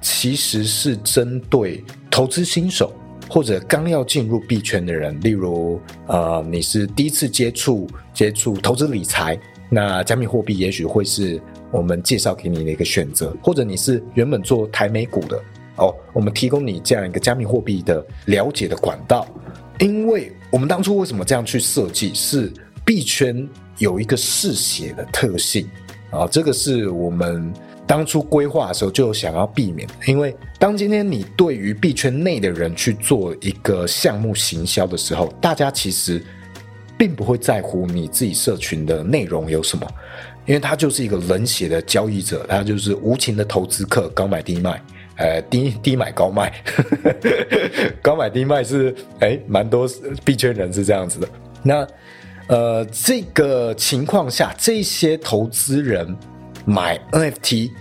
[0.01, 2.95] 其实是针对投资新手
[3.29, 9.37] 或者刚要进入币圈的人，例如呃，你是第一次接触接触投资理财，
[9.69, 15.37] 那加密货币也许会是我们介绍给你的一个选择，或者你是原本做台美股的
[15.75, 19.27] 哦，我们提供你这样一个加密货币的了解的管道，
[19.79, 22.51] 因为我们当初为什么这样去设计，是
[22.89, 23.47] 币圈
[23.77, 25.69] 有一个嗜血的特性。
[26.09, 27.53] 啊，这个是我们
[27.85, 36.19] 当初规划的时候就想要避免，因为当今天你对于币圈内的人去做一个项目行销的时候，大家其实
[36.97, 39.87] 并不会在乎你自己社群的内容有什么，
[40.47, 44.81] 因为他就是一个冷血的交易者，他就是无情的投资客，高买低卖，
[45.17, 46.51] 呃，低低买高卖，
[48.01, 49.87] 高买低卖是哎，蛮多
[50.25, 51.29] 币圈人是这样子的，
[51.61, 51.87] 那。
[52.49, 56.17] 呃，这个情况下，这些投资人
[56.65, 57.71] 买 NFT，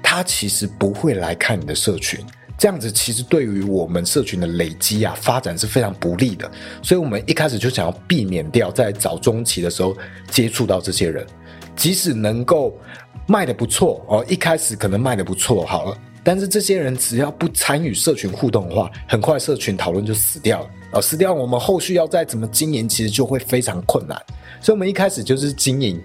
[0.00, 2.24] 他其实不会来看你的社群，
[2.56, 6.48] 这样子其实对于我们社群的累积啊发展是非常不利的。
[6.84, 9.96] 所以，我们一开始就想要避免掉在早中期的时候
[10.30, 11.26] 接触到这些人，
[11.74, 12.78] 即使能够
[13.26, 20.70] 卖的不错哦，一开始可能卖的不错好了，但是这些人只要不参与社群互动的话，很快社群讨论就死掉了。
[20.92, 24.16] 哦，撕掉，我们后续要再怎么经营，其实就会非常困难。
[24.60, 26.00] 所以，我们一开始就是经营，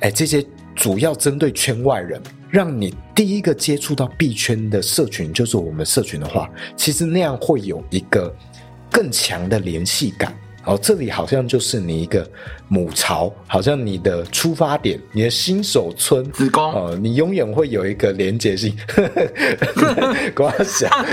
[0.00, 8.34] 哎，这些主要针对圈外人，让你第一个接触到币圈的社群就是我们社群的话，其实那样会有一个
[8.90, 10.34] 更强的联系感。
[10.64, 12.26] 哦，这里好像就是你一个
[12.68, 18.74] 母巢，好像你的出发点，你的新手村子宫哦，你永远会有一个连接性。
[20.34, 20.90] 跟我想，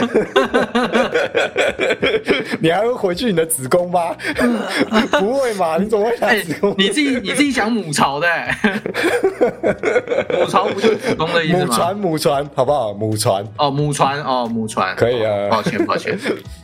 [2.62, 4.16] 你还会回去你的子宫吗？
[5.20, 5.78] 不会嘛？
[5.78, 6.76] 你怎么会想子宫？
[6.78, 8.28] 你自己你自己想母巢的，
[10.40, 11.66] 母巢不就是子宫的意思吗？
[11.66, 12.94] 母船母船，好不好？
[12.94, 15.50] 母船哦，母船哦，母船可以啊。
[15.50, 16.18] 抱歉抱歉。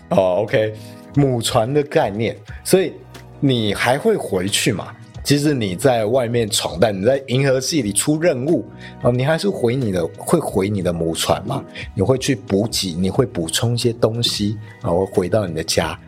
[0.09, 0.73] 哦，OK。
[1.15, 2.93] 母船的概念，所以
[3.39, 4.87] 你还会回去嘛？
[5.23, 8.63] 其实你在外面闯荡，你在银河系里出任务
[9.01, 11.63] 啊，你还是回你的，会回你的母船嘛？
[11.95, 15.99] 你会去补给，你会补充一些东西，然后回到你的家。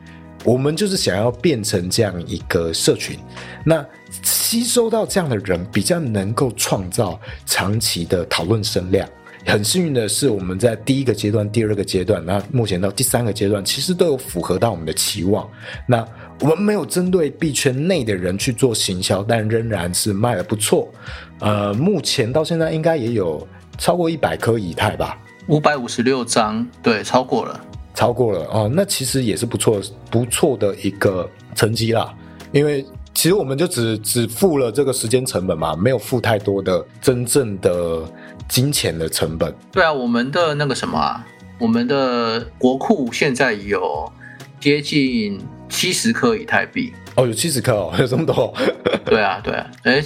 [0.46, 3.17] 我们就是想要变成这样一个社群，
[3.65, 3.84] 那
[4.22, 9.10] 吸收到这样的人，比较能够创造长期的讨论声量。
[9.48, 15.50] 很幸运的是，我们在第一个阶段、第二个阶段，那目前到第三个阶段，其实都有符合到我们的期望。
[15.88, 16.06] 那
[16.42, 20.92] 我们没有针对币圈内的人去做行销，但仍然是卖的不错。
[21.40, 27.60] 呃，目前到现在应该也有超过一百颗以太吧，五百五十六张，对，超过了，
[27.94, 28.70] 超过了哦。
[28.72, 29.82] 那其实也是不错、
[30.12, 32.14] 不错的一个成绩啦。
[32.52, 38.04] 因为其实我们就只只付了这个时间成本嘛，没有付太多的真正的。
[38.48, 41.26] 金钱的成本，对啊，我们的那个什么啊，
[41.60, 44.12] 我们的国库现在有
[44.60, 46.94] 接近七十颗以太币。
[47.16, 48.54] 哦，有七十颗哦， 有这么多？
[49.06, 50.04] 对啊，对啊，哎，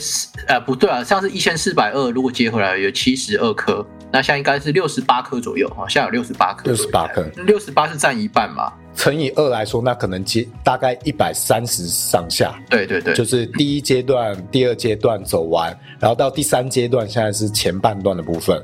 [0.48, 8.72] 呃，不对啊，上次一千四百二，如果接回来有七十二颗，那现在应该是六十八颗左右啊，现在有六十八颗，六十八颗，六十八是占一半嘛？
[9.02, 12.54] 乘以二来说，那可能接大概一百三十上下。
[12.70, 18.64] 对对对，就是第一阶段、第二阶段走完，然后到第三阶段，现在是前半段的部分，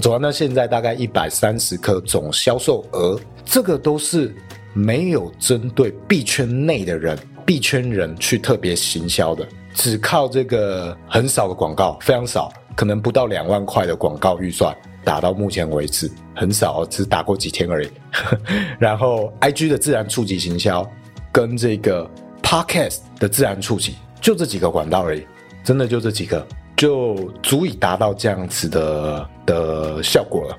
[0.00, 4.34] 走完到现在大概一百三十颗总销售额，这个都是
[4.72, 14.74] 没有针对币圈内的人、币圈人去特别行销的，只靠这个很少的广告，非常少，可能不到两万块的广告预算。
[15.04, 17.88] 打到目前为止很少，只打过几天而已。
[18.80, 20.88] 然后，IG 的自然触及行销
[21.30, 22.10] 跟这个
[22.42, 25.24] Podcast 的自然触及，就这几个管道而已，
[25.62, 26.44] 真的就这几个，
[26.76, 30.58] 就足以达到这样子的的效果了。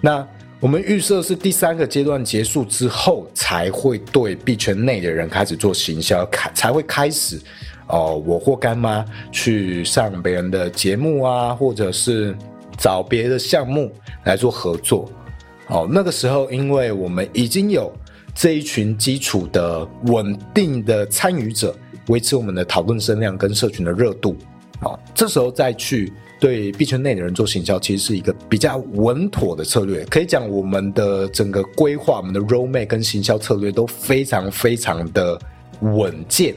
[0.00, 0.26] 那
[0.60, 7.40] 我们预设是第三个阶段结束之后，才会对币圈内的人开始做行销，开才会开始
[7.88, 12.36] 哦，我或干妈去上别人的节目啊，或者是。
[12.76, 13.90] 找别的项目
[14.24, 15.10] 来做合作，
[15.68, 17.92] 哦，那个时候因为我们已经有
[18.34, 21.74] 这一群基础的稳定的参与者，
[22.08, 24.36] 维持我们的讨论声量跟社群的热度，
[24.82, 30.04] 哦，这时候再去对币圈内的人做行销，其实是一个比较稳妥的策略。
[30.06, 35.38] 可以讲，我们的整个规划、我们的 roadmap 跟行销策略都非常非常的
[35.80, 36.54] 稳健，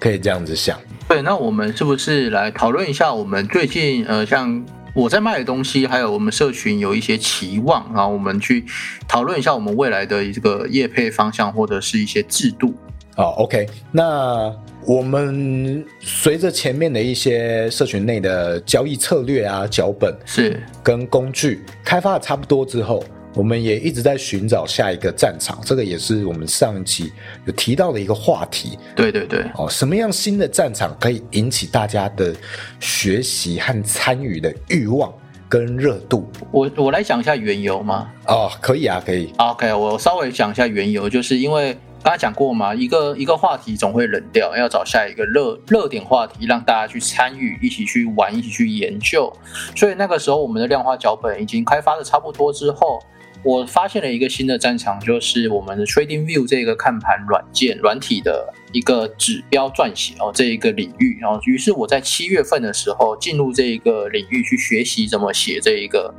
[0.00, 0.80] 可以这样子想。
[1.06, 4.64] 对，那我们是不是来讨论一下我们最近呃，像。
[4.94, 8.64] 我在卖的东西，还有我们社群有一些期望，然后我们去
[9.06, 12.74] 讨论一下我们未来的这个业配方向或者是一些制度。
[13.14, 14.54] 好，OK，那
[14.86, 23.04] 我们随着前面的一些社群内的交易策略啊、脚本是跟工具开发的差不多之后。
[23.38, 27.12] 我们也一直在寻找下一个战场，这个也是我们上一期
[27.44, 28.76] 有提到的一个话题。
[28.96, 32.34] 对对对，哦，什么样新的战场可以引起大家的
[32.80, 35.14] 学习和参与的欲望
[35.48, 36.28] 跟热度？
[36.50, 38.10] 我我来讲一下缘由吗？
[38.26, 39.32] 哦，可以啊，可以。
[39.36, 49.32] OK，我稍微讲一下缘由，就是因为刚才讲过嘛，一个一个话题总会冷掉，要找下一个热热点话题，让大家去参与，一起去玩，一起去研究。
[49.76, 53.00] 所以那个时候，我们的量化脚本已经开发的差不多之后。
[53.44, 61.18] 我发现了一个新的战场，就是我们的 Trading View 这个看盘软件软体的一个指标撰写哦，这一个领域。
[61.20, 66.12] 然后，于是我在七月份的时候进入这一个领域去学习怎么写这一个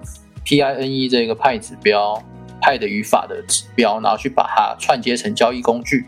[0.45, 2.23] PINE 这个派指标
[2.61, 6.05] 派的语法的指标，然后去把它串接成交易工具。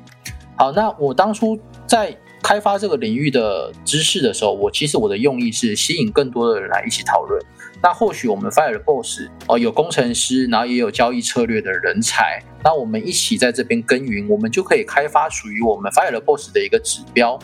[0.57, 7.39] 好，那我当初在开发这个领域的知识的时候，我其实我的用意是吸引更多的人来一起讨论。
[7.83, 17.39] 那或许我们 Fire Boss 哦有工程师，然后也有交易策略的人才，那我们一起在这边耕耘，我们就可以开发属于我们 Fire Boss 的一个指标。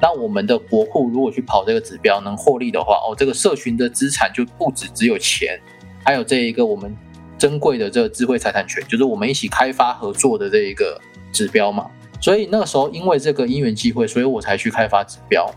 [0.00, 5.58] 那我们的国库如果去跑这个指标能获利的话，哦，这个社群的资产就不止只有钱，
[6.04, 6.94] 还有这一个我们
[7.36, 11.00] 珍贵的这个智慧财产权，就是我们一起开发合作的这一个
[11.32, 11.90] 指标嘛。
[12.20, 15.50] 所以那个时候因为这个因缘机会，所以我才去开发指标。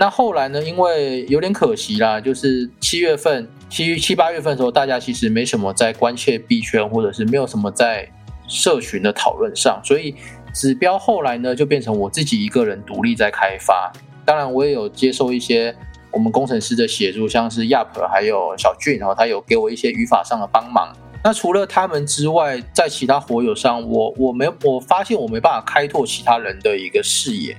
[0.00, 0.62] 那后来呢？
[0.62, 8.08] 因为有点可惜啦，就是七月份、七七八月份的时候，大家其实没什么在关切币圈，或者是没有什么在
[8.46, 10.14] 社群的讨论上，所以
[10.54, 13.92] 指标后来呢就变成我自己一个人独立在开发。
[14.24, 15.74] 当然，我也有接受一些
[16.12, 20.92] 我们工程师的协助，像是亚 p 还有小俊，然后他有给我一些语法上的帮忙。
[21.24, 27.56] 那除了他们之外，在其他活友上，我我没我发现我没办法开拓其他人的一个视野。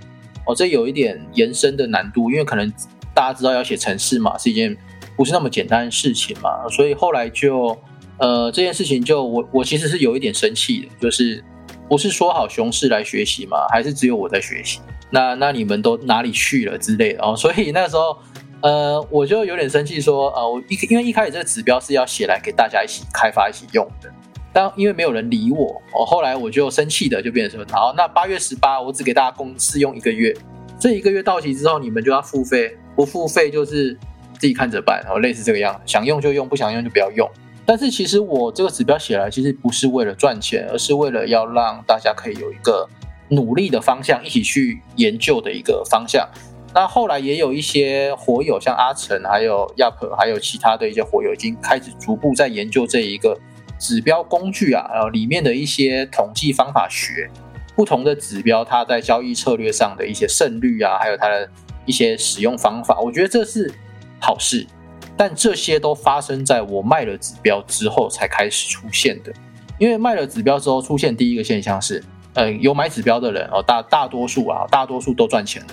[0.50, 2.68] 哦，这有一点延伸的难度，因为可能
[3.14, 4.76] 大家知道要写程式嘛，是一件
[5.16, 7.78] 不是那么简单的事情嘛，所以后来就
[8.18, 11.44] 呃这件事情就我我其实是有一点生气的，就是
[11.88, 14.80] 不是说好熊市来学习嘛，还是只有我在学习？
[15.12, 18.18] 那那你们都哪里去了之类的哦，所以那时候
[18.62, 24.12] 呃我就有点生气，说呃我一因为一开始这个指标是要写来给大家一起开发一起用的。
[24.60, 30.36] 但因为没有人理我，我后来我就生气的就变成说，好，那八月十八我只给大家公试用一个月，
[30.78, 33.98] 这一个月到期之后你们就要付费，不付费就是
[34.38, 37.26] 自己看着办，然后类似这个样子，想用就用，不想用就不要用。
[37.66, 42.86] 但是其实我这个指标写来其实不是为了赚钱，而是为了要让大家可以有一个
[43.30, 46.28] 努力的方向，一起去研究的一个方向。
[46.76, 53.40] 那后来也有一些火友，像阿成、还有亚普，还有其他的一些火友，已经开始逐步在研究这一个。
[53.80, 57.30] 指标工具啊，然后里面的一些统计方法学，
[57.76, 61.50] 不同的指标它在交易策略上的一些胜率啊，还有它的
[61.86, 63.74] 一些使用方法，我觉得这是
[64.20, 64.68] 好事。
[65.16, 69.34] 但这些都发生在我卖了指标之后才开始出现的。
[69.78, 72.04] 因为卖了指标之后出现第一个现象是，
[72.34, 75.68] 呃，有买指标的人哦，大大多数啊，大多数都赚钱了。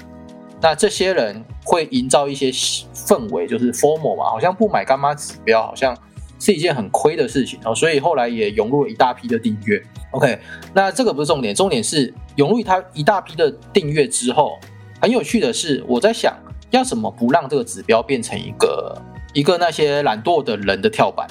[0.62, 5.96] 那这些人会营造一些氛围，就是 formal 嘛，好像不买干妈指标，好像。
[6.38, 9.82] 是一件很亏的事情哦，所以后来也涌入了一大批的订阅。
[10.12, 10.38] OK，
[10.74, 14.58] 那这个不是重点，重点是涌入它一大批的订阅之后，
[15.00, 16.34] 很有趣的是，我在想
[16.70, 18.96] 要怎么不让这个指标变成一个
[19.34, 21.26] 一个那些懒惰的人的跳板，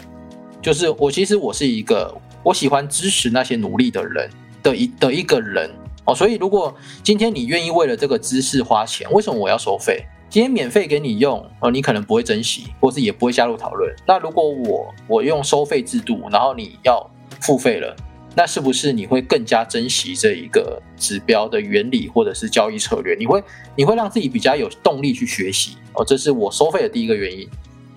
[0.62, 4.30] 就是我其实我是一个我喜欢支持那些努力的人
[4.62, 5.70] 的一的一个人
[6.06, 10.06] 哦，所以如果今天你愿意为了这个知识花钱，为什么我要收费？
[10.36, 13.90] 今天免费给你用，哦，你可能不会珍惜，或是也不会加入讨论。
[14.06, 17.10] 那如果我我用收费制度，然后你要
[17.40, 17.96] 付费了，
[18.36, 23.16] 那是不是你会更加珍惜这一个指标的原理或者是交易策略？
[23.16, 23.42] 你会
[23.78, 27.48] 你会让自己比较有动力去学习哦，这是我收费的第一个原因。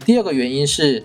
[0.07, 1.05] 第二个原因是。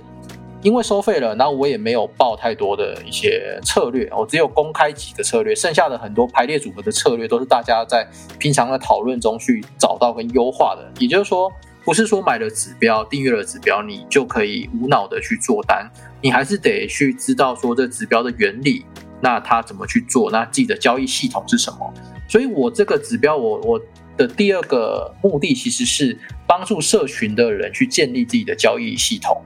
[0.64, 8.08] 因为收费了，然后我也没有报太多的一些策略，我只有公开几个策略，剩下的很多排列组合的策略都是大家在
[8.40, 10.90] 平常的讨论中去找到跟优化的。
[11.00, 11.52] 也就是说，
[11.84, 15.86] 不是说买了指标、订阅了指标，你就可以无脑的去做单，
[16.22, 18.86] 你还是得去知道说这指标的原理，
[19.20, 21.94] 那它怎么去做，那自己的交易系统是什么。
[22.30, 23.82] 所以我这个指标，我我
[24.16, 29.42] 的第二个目的其实是帮助社群的人去建立自己的交易系统。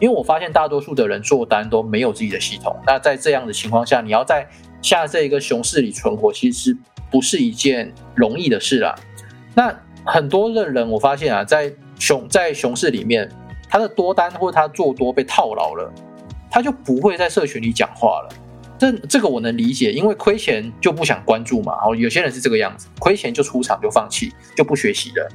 [0.00, 4.46] 因为我发现大多数的人做单都没有自己的系统，那在这样的情况下，你要在
[4.82, 6.76] 下这一个熊市里存活，其实
[7.10, 8.94] 不是一件容易的事啦。
[9.54, 9.74] 那
[10.04, 13.30] 很多的人，我发现啊，在熊在熊市里面，
[13.68, 15.92] 他的多单或者他做多被套牢了，
[16.50, 18.28] 他就不会在社群里讲话了。
[18.76, 21.74] 这这个我能理解，因为亏钱就不想关注嘛。
[21.86, 25.28] 哦，有些人是这个样子，亏钱就出场就放弃，就不学习了。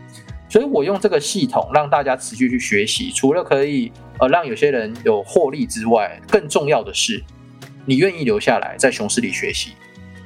[0.49, 7.23] 所以我用这个系统让大家持续去学习，除了可以呃让有些人有获利之外，更重要的是，
[7.85, 9.73] 你愿意留下来在熊市里学习。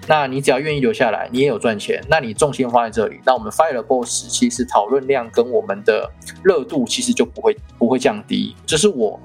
[0.07, 6.09] 那你只要愿意留下来，你也有赚钱，那你重心放在这里，那我们 Fire Boss 其实讨论量跟我们的
[6.43, 8.55] 热度其实就不会不会降低。
[8.65, 9.19] 这是我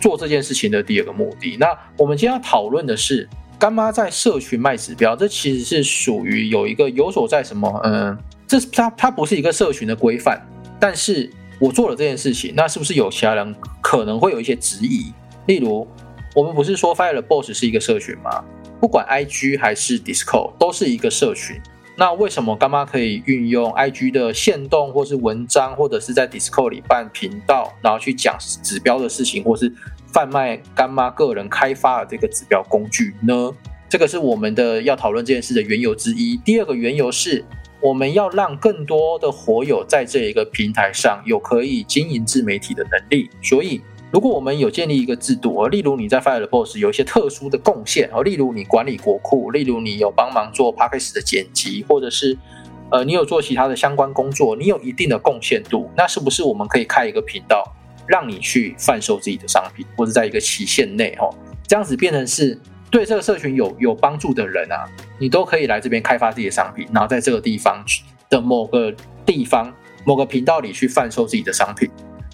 [0.00, 1.56] 做这件事情的第二个目的。
[1.58, 1.66] 那
[1.98, 3.28] 我们今天要讨论的是
[3.58, 8.18] 干妈在社群卖指标，这其实是属于有一个有所在什么嗯。
[8.52, 10.38] 这它它不是一个社群的规范，
[10.78, 15.10] 但是我做了这件事情，那是不是有其他人可能会有一些质疑？
[15.46, 15.88] 例如，
[16.34, 18.44] 我们不是说 Fire Boss 是一个社群吗？
[18.78, 21.58] 不管 IG 还是 Discord 都是一个社群，
[21.96, 29.72] 那为什么干妈可以运用 IG 的线动，或是文章，或者是在 Discord 里办频道，然后去讲指标的事情，或是
[30.12, 33.50] 贩卖干妈个人开发的这个指标工具呢？
[33.88, 36.36] 这个是我们的要讨论这件事的缘由之一。
[36.44, 37.42] 第二个缘由是。
[37.82, 52.38] 我们要让更多的活友在这一个平台上有可以经营自媒体的能力，所以如果我们有建立一个制度，例如你在 Fire Boss 有一些特殊的贡献，而例如你管理国库，例如你有帮忙做 p a c k a g e 的剪辑，或者是
[52.90, 57.64] 呃你有做其他的相关工作，你有一定的贡献度，那是不是我们可以开一个频道，
[58.06, 61.34] 让你去贩售自己的商品，或者在一个期限内，哦，
[61.66, 62.56] 这样子变成是。
[62.90, 64.84] 对这个社群有有帮助的人啊，
[65.22, 67.80] 你都可以来这边开发自己的商品，然后在这个地方
[68.28, 68.92] 的某个
[69.24, 69.72] 地方、
[70.04, 71.88] 某个频道里去贩售自己的商品。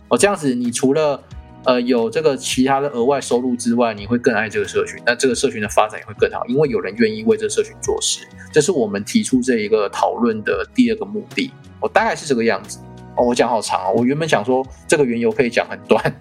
[0.08, 1.22] 哦，这样子，你除了
[1.64, 8.26] 呃有这个其他的额外收入之外，你会更爱这个社群，那这个社群的发展也会更好，因为有人愿意为这个社群做事。
[8.54, 11.50] 这是我们提出这一个讨论的第二个目的。
[11.80, 12.78] 我大概是这个样子。
[13.18, 13.92] 哦，我讲好长哦。
[13.96, 16.14] 我原本想说这个缘由可以讲很短，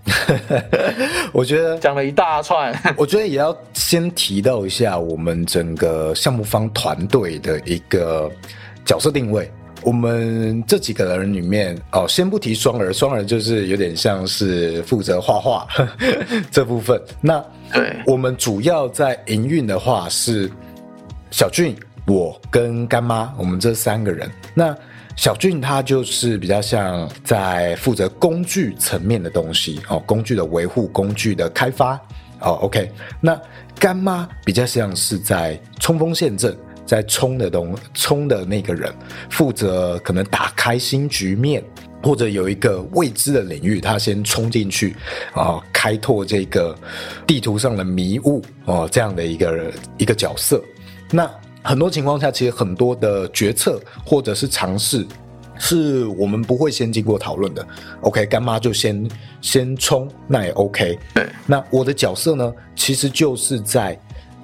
[1.32, 2.74] 我觉得讲了一大串。
[2.98, 8.30] 我觉得也要先提到一下我们整个项目方团队的一个
[8.84, 9.50] 角色定位。
[9.84, 15.68] 我们这几个人里面，哦，先不提双儿，双儿就是有点像是负责画画
[16.50, 17.00] 这部分。
[17.22, 17.41] 那
[17.72, 20.52] 对，我们主要在营运的话是
[21.30, 21.76] 小俊、
[22.08, 24.30] 我跟干妈，我们这三个人。
[24.56, 24.76] 那
[25.18, 31.99] 小俊他就是比较像在负责工具层面的东西哦，工具的维护、工具的开发
[32.39, 32.51] 哦。
[32.61, 32.89] OK，
[33.20, 33.38] 那
[33.80, 36.55] 干妈比较像是在冲锋陷阵，
[36.86, 38.93] 在冲的东冲的那个人，
[39.30, 41.63] 负责可能打开新局面，
[42.03, 44.95] 或者有一个未知的领域，他先冲进去
[45.34, 46.78] 啊，开拓这个
[47.26, 50.63] 地图上的迷雾哦，这样的一个一个角色。
[51.09, 51.30] 那
[51.68, 55.05] 很多情况下，其实很多的决策或者是尝试，
[55.59, 57.68] 是我们不会先经过讨论的。
[58.03, 59.05] OK，干妈就先
[59.41, 60.97] 先冲，那也 OK。
[61.13, 63.99] 对，那我的角色呢，其实就是在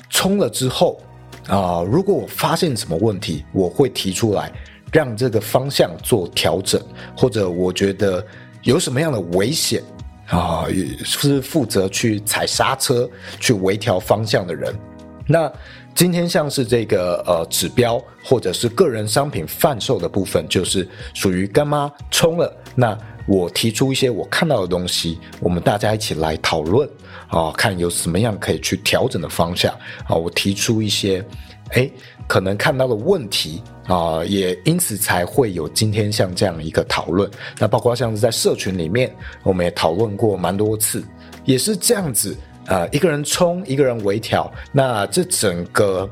[0.09, 0.99] 冲了之后
[1.47, 4.51] 啊，如果我发现什么问题，我会提出来，
[4.91, 6.81] 让这个方向做调整，
[7.15, 8.21] 或者我觉得
[8.63, 9.81] 有什么样的危险
[10.27, 10.65] 啊，
[11.05, 13.09] 是负责去踩刹车、
[13.39, 14.77] 去微调方向的人。
[15.25, 15.49] 那
[15.95, 22.51] 今天像是这个呃指标或者是个人商品贩售的部分，就是属于干妈冲了。
[22.75, 26.89] 那我提出一些我看到的东西，我们大家一起来讨论
[27.27, 29.73] 啊，看有什么样可以去调整的方向
[30.05, 30.15] 啊。
[30.15, 31.23] 我提出一些，
[31.69, 31.89] 哎，
[32.27, 37.29] 可能看到的问题啊，也因此才会有今天像这样一个讨论。
[37.59, 41.03] 那包括像是在社群里面，我们也讨论过蛮多次，
[41.45, 42.35] 也是这样子。
[42.67, 46.09] 啊，一个人冲，一个人微调，那这整个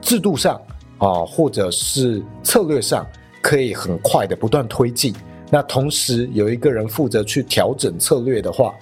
[0.00, 0.60] 制度上
[0.98, 3.06] 啊，或者是策略上，
[3.40, 5.14] 可以很快的不断推进。
[5.50, 8.74] 那同时有一个人负责去调整策略的话，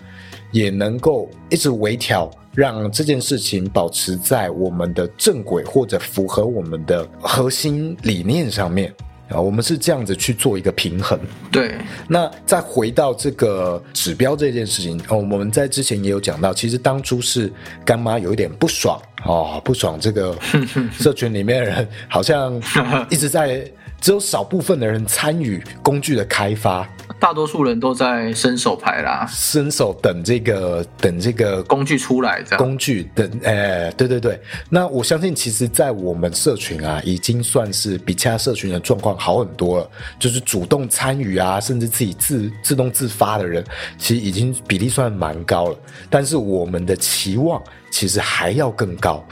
[0.51, 8.93] 也能够一直微调，让这件事情保持在我们的正轨或者符合我们的核心理念上面。
[9.29, 11.19] 啊，我们是这样子去做一个平衡。
[11.51, 11.75] 对，
[12.09, 17.53] 那再回到这个指标这件事情，哦，我们在之前也有讲到，其实当初是
[17.85, 20.37] 干妈有一点不爽哦，不爽这个
[20.99, 22.61] 社群里面的人好像
[23.11, 23.71] 一直在。
[23.99, 26.87] 只有少部分的人参与工具的开发，
[27.19, 34.41] 大多数人都在伸手牌啦，伸手等这个等这个工具出来，这样工具等，哎，对对对。
[34.69, 39.91] 那我相信，其实，在我们社群啊，已经算是比其他社群的状况好很多了。
[40.19, 43.65] 就是主动参与啊，甚至自己自自动自发的人，
[43.99, 45.77] 其实已经比例算蛮高了。
[46.11, 49.25] 但是我们的期望其实还要更高。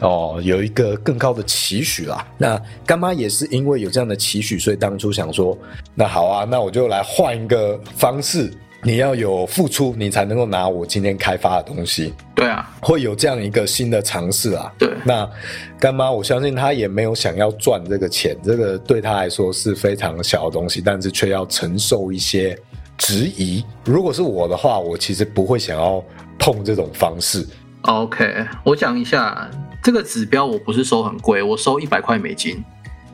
[0.00, 2.26] 哦，有一个更高的期许啦。
[2.38, 5.56] 那干妈也是因为有这样的期许，所以当初想说，
[5.94, 8.52] 那好啊，那我就来换一个方式。
[8.82, 12.14] 你要有付出，你才能够拿我今天开发的东西。
[12.36, 14.72] 对啊，会有这样一个新的尝试啊。
[14.78, 15.28] 对，那
[15.76, 22.56] 干妈，我相信她也没有想要赚这个钱，这个对她来说是非常小的东西，但是却要承受一些
[22.96, 23.64] 质疑。
[23.84, 26.04] 如果是我的话，我其实不会想要
[26.38, 27.44] 碰这种方式。
[27.82, 29.50] OK，我讲一下。
[29.86, 32.60] 这个指标我不是收很贵，我收一百块美金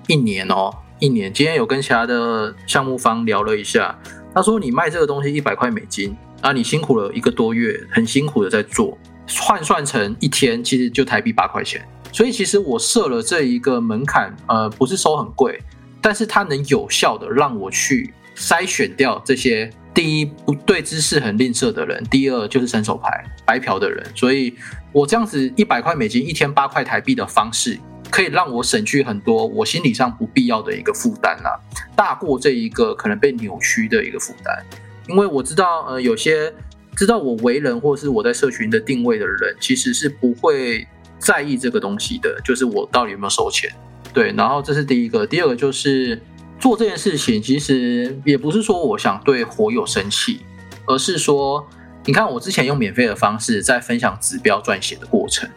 [0.07, 1.31] 一年哦，一年。
[1.31, 3.95] 今天有跟其他的项目方聊了一下，
[4.35, 8.97] 他说你卖这个东西一百块美金啊，你辛苦了一个多月，很辛苦的在做，
[9.39, 11.87] 换算成一天其实就台币八块钱。
[12.11, 15.61] 所以其实我设了这一个门槛，呃，不是收很贵，
[16.01, 19.71] 但是它能有效的让我去筛选掉这些。
[19.95, 24.03] 第一，不对知识很吝啬的人；第二，就是伸手牌白嫖的人。
[24.15, 24.55] 所以，
[24.91, 27.79] 我这样子一百块美金，一天八块台币的方式，
[28.11, 31.61] 可以让我省去很多我心理上不必要的一个负担啊，
[31.95, 34.65] 大过这一个可能被扭曲的一个负担。
[35.09, 36.51] 因为我知道，呃，有些
[36.97, 43.71] 知道我为人或是我在社群的定位的人，其实是不会在意这个东西的，就是我到底有没有收钱。
[44.15, 46.19] 对，然后这是第一个，第二个就是。
[46.63, 50.43] 做这件事情其实也不是说我想对火友生气，
[50.87, 51.67] 而是说，
[52.05, 55.51] 你看我之前用免费的方式在分享指标撰写的过程，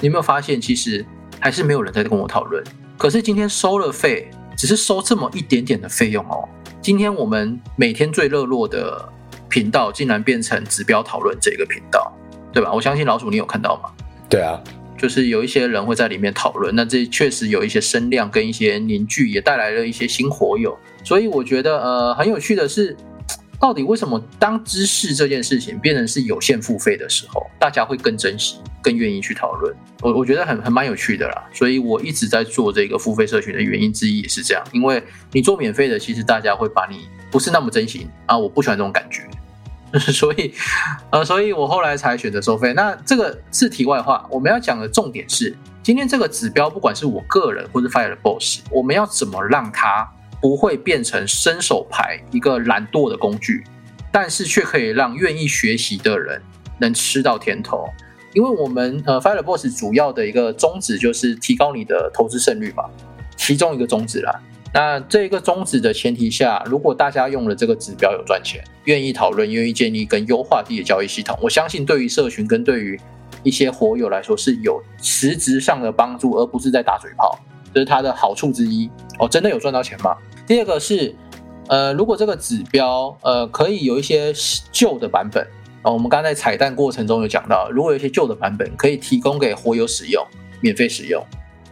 [0.00, 1.04] 你有没有发现其实
[1.38, 2.64] 还是没有人在跟我讨论？
[2.96, 6.48] 可是今天收了费，只是收这么一点点的费用哦。
[6.80, 9.06] 今天我们每天最热络的
[9.50, 12.10] 频道竟然变成指标讨论这个频道，
[12.50, 12.72] 对吧？
[12.72, 13.90] 我相信老鼠你有看到吗？
[14.30, 14.58] 对啊。
[14.96, 20.76] 就是有一些人会在里面讨论，那这确实有一些声量跟一些凝聚，也带来了一些新火友。
[21.04, 22.96] 所以我觉得，呃，很有趣的是，
[23.60, 29.74] 到底为什么当知识这件事情变成是有限付费的时候，大家会更珍惜、更愿意去讨论？
[30.02, 31.48] 我我觉得很很蛮有趣的啦。
[31.52, 39.22] 所以我一直在做这个付费社群的原因之一也是这样，因为你做免费的，其实大家会把你不是那么珍惜啊，我不喜欢这种感觉。
[40.12, 40.52] 所以，
[41.10, 42.72] 呃，所以我后来才选择收费。
[42.74, 50.06] 那这个是题外话，我们要讲的重点是，今天这个指标，不管是我个人或是 Fire Boss，我们要怎么让它
[50.40, 53.64] 不会变成伸手牌一个懒惰的工具，
[54.12, 56.42] 但是却可以让愿意学习的人
[56.78, 57.86] 能吃到甜头。
[58.34, 62.84] 因为我们呃 Fire Boss 主要的一个宗旨就是提高你的投资胜率嘛，
[63.36, 64.42] 其中一个宗旨啦。
[64.76, 73.00] 那这个宗旨的前提下，如果大家用了这个指标有赚钱，愿意讨论，愿意建立跟优化自己的交易系统，我相信对于社群跟对于
[73.42, 77.38] 一些活友来说是有实质上的帮助，而不是在打嘴炮，
[77.72, 78.90] 这是它的好处之一。
[79.18, 80.14] 哦，真的有赚到钱吗？
[80.46, 81.14] 第二个是，
[81.68, 84.30] 呃，如果这个指标呃可以有一些
[84.70, 85.42] 旧的版本，
[85.80, 90.22] 啊，我们刚才彩蛋过程中有讲到，如果有一些旧的版本可以提供给活友使用，
[90.60, 91.24] 免费使用。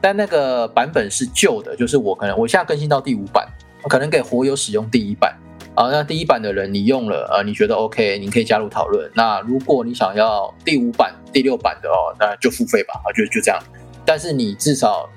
[0.04, 3.48] 但那个版本是旧的，就是我可能我现在更新到第五版，
[3.88, 5.34] 可能给活友使用第一版
[5.74, 5.88] 啊。
[5.90, 9.10] 那第一版的人你用了，呃，你觉得 OK，你可以加入讨论。
[9.14, 13.58] 那如果你想要第五版、第六版的哦，那就付费吧啊，就就这样。
[14.04, 15.08] 但是你至少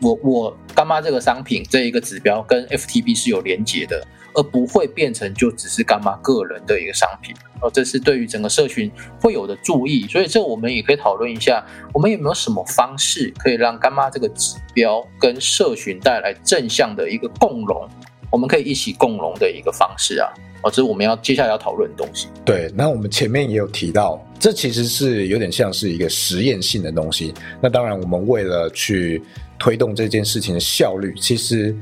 [0.00, 7.34] 我我干妈这个商品这一个指标跟 FTB 是有连接的，而不会变成就只是干妈个人的一个商品。
[7.60, 8.90] 哦，这是对于整个社群
[9.20, 17.88] 会有的注意，所以这我们也可以讨论一下，我们有没有什么方式可以让干妈这个指标跟社群带来正向的一个共荣，
[18.30, 20.28] 我们可以一起共荣的一个方式啊。
[20.62, 22.28] 哦，这是我们要接下来要讨论的东西。
[22.44, 27.32] 对，那我们前面也有提到，这其实是有点像是一个实验性的东西。
[27.60, 29.22] 那当然，我们为了去
[29.58, 31.74] 推动这件事情的效率，其实。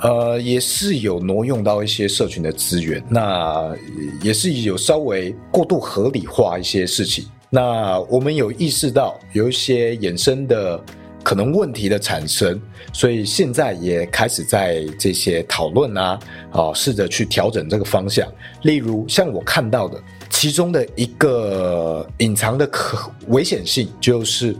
[0.00, 3.74] 呃，也是有挪用到一些社群的资源，那
[4.22, 7.26] 也是有稍微过度合理化一些事情。
[7.50, 10.80] 那我们有意识到有一些衍生的
[11.24, 12.60] 可能问题的产生，
[12.92, 16.18] 所以现在也开始在这些讨论啊，
[16.52, 18.30] 啊，试着去调整这个方向。
[18.62, 24.54] 例如，像我看到的其中的一个隐藏的可危险性，就是，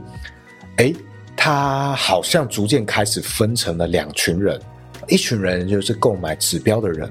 [0.78, 0.92] 哎，
[1.36, 4.60] 它好像逐渐开始分成了两群人。
[5.08, 7.10] 一群人就是购买指标的人，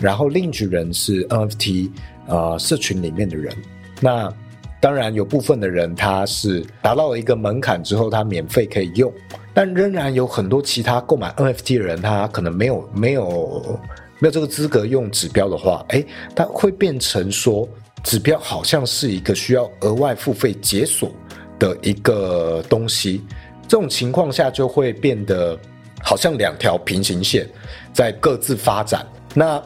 [0.00, 1.90] 然后另一群人是 NFT
[2.26, 3.54] 呃社群里面的人。
[4.00, 4.32] 那
[4.80, 9.12] 当然有部分的人他是达到了一个门槛之后，他免费可以用，
[9.52, 13.80] 但仍然有很多其他购买 NFT 的人，他可能没有没有
[14.18, 17.68] 没有这个资格用指标的话，哎，他会变成说
[18.02, 21.10] 指标好像是一个需要额外付费解锁
[21.58, 23.22] 的一个东西。
[23.66, 25.58] 这种情况下就会变得。
[26.04, 27.48] 好像两条平行线
[27.92, 29.60] 在各自发展，那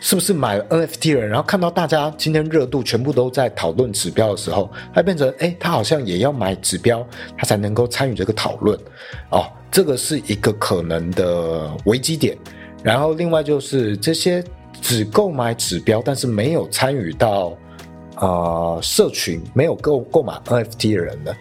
[0.00, 7.06] 是不是买 NFT 的人，然后看到大家今天热度全部都在讨论指标的时候，他变成哎，他好像也要买指标，
[7.38, 8.78] 他才能够参与这个讨论
[9.30, 12.36] 哦，这个是一个可能的危机点。
[12.82, 14.44] 然后另外就是这些
[14.82, 17.56] 只购买指标，但是没有参与到
[18.16, 21.32] 啊社群，没有购购买 NFT 的人呢，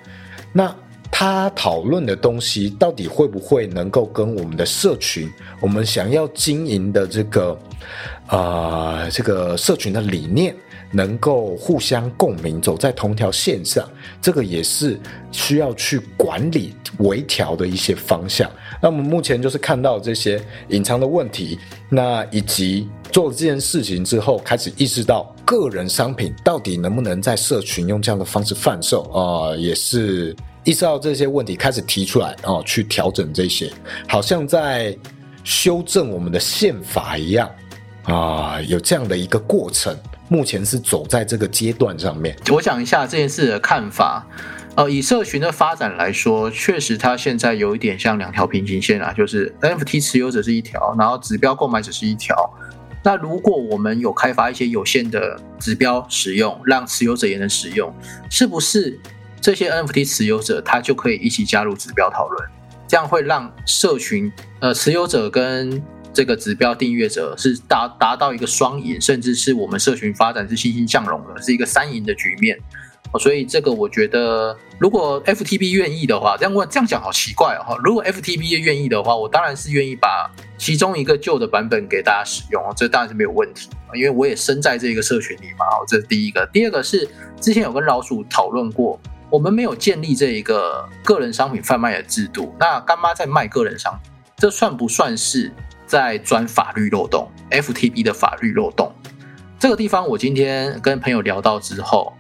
[0.54, 0.76] 那。
[1.18, 7.58] 他讨论的东西到底会不会能够跟我们的社群，我们想要经营的这个，
[8.28, 10.54] 啊，这个社群的理念
[10.92, 13.90] 能够互相共鸣，走在同条线上？
[14.22, 15.00] 这个也是
[15.32, 18.52] 需要去管理、微调的一些方向。
[18.82, 20.38] 那我们目前就是看到这些
[20.68, 21.58] 隐藏的问题，
[21.88, 30.36] 那以及做了这件事情之后，开始意识到个人商品到底能不能在社群用这样的方式贩售啊，也是。
[30.66, 33.72] 意识到这些问题，开始提出来哦，去调整这些，
[34.08, 34.98] 好像在
[35.44, 37.50] 修正我们的宪法一样
[38.04, 39.96] 啊，有这样的一个过程。
[40.28, 42.36] 目前是走在这个阶段上面。
[42.52, 44.26] 我讲一下这件事的看法。
[44.76, 52.36] 呃，以社群的发展来说，确实它现在有一点像两条平行线啊，就是 NFT 持有者是一条，然后指标购买者是一条。
[53.04, 57.94] 那如果我们有开发一些有限的指标使用，让持有者也能使用，
[58.32, 59.00] 是不是？
[59.46, 62.50] 这些 NFT 持有者，他就可以一起加入指标讨论，
[62.88, 65.80] 这样会让社群呃持有者跟
[66.12, 72.58] 这个指标订阅者是达达到一个双赢，甚至是我们社群发展是欣欣向荣的，是一个三赢的局面。
[73.20, 77.78] 所以这个我觉得，如果 FTB 愿意的话，这样问这样讲好奇怪哦。
[77.84, 80.28] 如果 FTB 愿意的话，我当然是愿意把
[80.58, 85.68] 其中一个旧的版本给大家使用哦，这当然是没有问题，因为我也身在这个社群里嘛。
[85.88, 87.08] 这是第一个，第二个是
[87.40, 89.00] 之前有跟老鼠讨论过。
[89.36, 95.52] 我们没有建立这一个个人商品贩卖的制度，那干妈在卖个人商品，这算不算是
[95.86, 98.90] 在钻法律漏洞？FTB 的法律漏洞，
[99.60, 102.14] 这个地方我今天跟朋友聊到之后，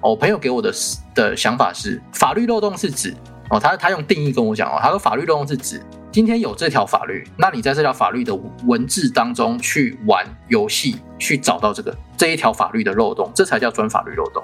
[0.00, 0.72] 我朋友给我的
[1.14, 3.14] 的想法是，法律漏洞是指
[3.50, 8.34] 哦，他他用定义跟我讲哦，他说法律漏洞是指今天有这条法律，那你在这条法律的
[8.64, 14.42] 文字当中去玩游戏，去找到这个这一条法律的漏洞，这才叫钻法律漏洞。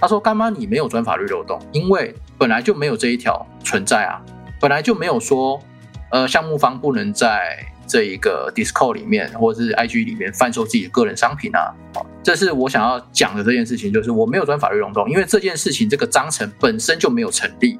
[0.00, 4.22] 他说：“干妈，你没有钻法律漏洞，因为本来就没有这一条存在啊，
[4.60, 5.60] 本来就没有说，
[6.12, 11.74] 呃，项目方不能在这一个 d i s c o 里面或者是 IG 里面贩售自己的个人商品啊。
[11.94, 17.78] 好这是我想要讲的这件事情，就是我没有钻法律漏洞，因为这件事情这个章程本身就没有成立。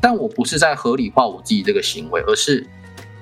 [0.00, 2.66] 但我不是在合理化我自己这个行为，而是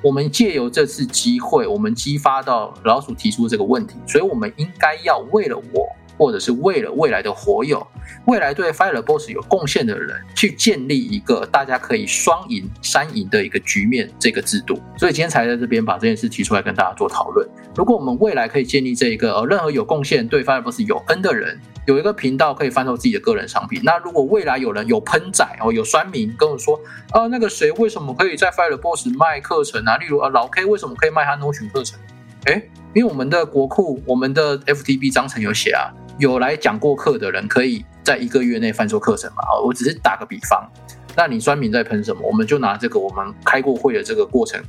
[0.03, 7.87] 我们借由这次机会，我们激发到老鼠提出这个问题，所以我们应该要为了我。”或者是为了未来的活友，
[8.27, 14.81] 未来对 Fire Boss 有贡献的人，去建立一个大家可以双赢、三赢的一个局面，这个制度。
[14.97, 17.47] 所以今天才在这边把这件事提出来跟大家做讨论。
[17.75, 23.81] 如果我们未来可以建立这一个，呃，任何有贡献对 Fire Boss 有恩的人，有一个频道可以贩售自己的个人商品。
[23.85, 29.97] 那如果未来有人有喷仔哦，有酸民跟我说，啊，那个谁为什么可以在 Fire Boss 卖课程啊？
[29.99, 31.99] 例如啊，老 K 为什么可以卖他 Notion 课程？
[32.45, 32.63] 哎，
[32.95, 35.93] 因为我们的国库，我们的 FTB 章程有写啊。
[36.19, 39.43] 有来讲过课的人，可以在一个月内翻售课程嘛？
[39.65, 40.67] 我只是打个比方。
[41.15, 42.21] 那你专民在喷什么？
[42.23, 44.63] 我们就拿这个我们开过会的这个过程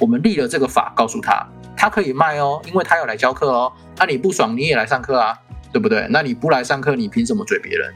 [0.00, 1.46] 我们立了这个法，告诉他
[1.76, 3.72] 他可以卖哦，因为他要来教课哦。
[3.98, 5.38] 那你不爽，你也来上课啊，
[5.72, 6.06] 对不对？
[6.10, 7.94] 那你不来上课，你凭什么追别人？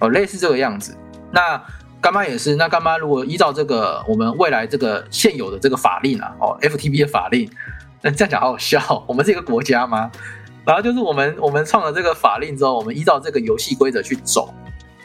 [0.00, 0.96] 哦，类似这个样子。
[1.32, 1.60] 那
[2.00, 7.50] 干妈也是，那干妈如果依照这个我们未来这个现有的这个法令啊，哦，FTB 的法令，
[8.02, 9.04] 那这样讲好好笑。
[9.06, 10.10] 我们是一个国家吗？
[10.66, 14.52] 然后就是我们我们创了这个法令之后，我们依照这个游戏规则去走。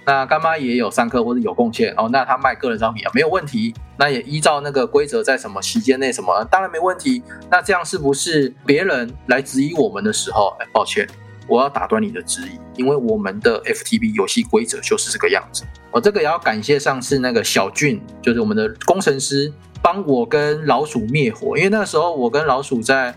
[0.05, 3.75] 那干妈也有上课或者有贡献哦，那他卖个人商品啊没有问题。
[3.97, 7.21] 那也依照那个规则，在什么期间内什么，当然没问题。
[7.51, 11.07] 那这样是不是别人来质疑我们的时候，哎，抱歉，
[11.47, 15.63] 我要打断你的质疑，因为我们的 FTB 游戏规则就是这个样子。
[15.91, 23.13] 我这个也要感谢上次那个小俊，就是我们的工程师，帮我跟老鼠灭火，因为那个时候我跟老鼠在。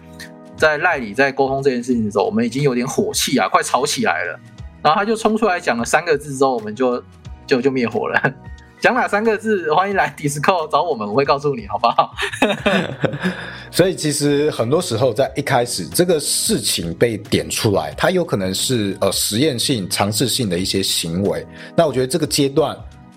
[0.63, 4.39] 在赖里在沟通这件事情的时候，我们已经有点火气啊，快吵起来了。
[4.81, 7.03] 然后他就冲出来讲了三个字之后，我们就
[7.49, 8.33] 就就灭火了。
[8.79, 9.75] 讲哪三个字？
[9.75, 12.15] 欢迎来 Discord 找我们，我会告诉你，好不好？
[13.73, 21.45] 所以其实很多时候在一开始这个事情被点出来，它有可能是呃实验性、尝试性的一些行为。
[21.77, 22.77] 那我觉得这个阶段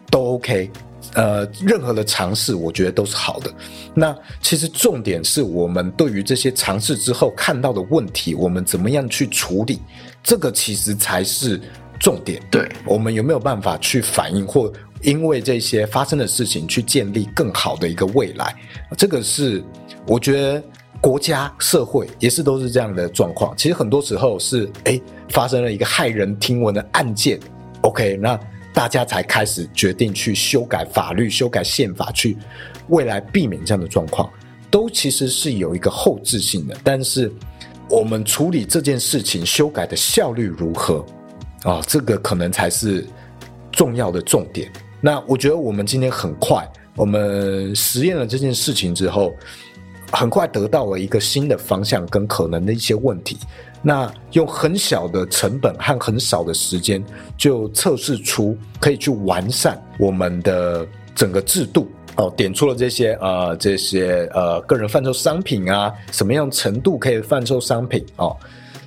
[0.10, 0.72] 都 OK。
[1.16, 3.50] 呃，任何的尝试，我觉得都是好的。
[3.94, 9.80] 那其实重点是我们对于这些尝试之后看到的问题，我们怎么样去处理，
[10.22, 11.60] 这个其实才是
[12.00, 12.42] 重点。
[12.52, 14.70] 对我们有没有办法去反映，或
[15.04, 18.54] 因为这些发生的事情去建立更好的一个未来，
[18.98, 19.64] 这个是
[20.06, 20.62] 我觉得
[21.00, 23.56] 国家社会也是都是这样的状况。
[23.56, 25.00] 其实很多时候是，哎，
[25.30, 27.40] 发生了一个骇人听闻的案件
[27.84, 28.38] ，OK，那。
[28.76, 32.38] 大家才开始决定去修改法律、修改宪法，去
[32.90, 34.30] 未来避免这样的状况，
[34.70, 36.76] 都其实是有一个后置性的。
[36.84, 37.32] 但是
[37.90, 41.06] 我们处理这件事情修改的效率如何
[41.64, 41.82] 啊？
[41.88, 43.08] 这个可能才是
[43.72, 44.70] 重要的重点。
[45.00, 46.68] 那我觉得我们今天很快，
[46.98, 49.34] 我们实验了这件事情之后，
[50.12, 53.38] 很快得到了一个新的方向跟可能的一些问题。
[53.88, 57.06] 那用很小的成本和很少的时间，
[57.38, 68.36] 就测试出可以去完善我们的整个制度哦，点出了这些呃这些呃个人贩售商品啊，什么样程度可以贩售商品哦？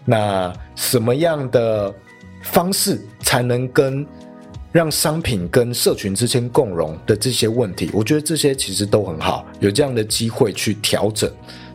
[0.04, 1.94] 那什么样的
[2.42, 4.04] 方式才能跟
[4.72, 7.88] 让商品跟社群之间共融的这些问题？
[7.94, 11.30] 我觉得这些其实都很好，有这样的机会去调整，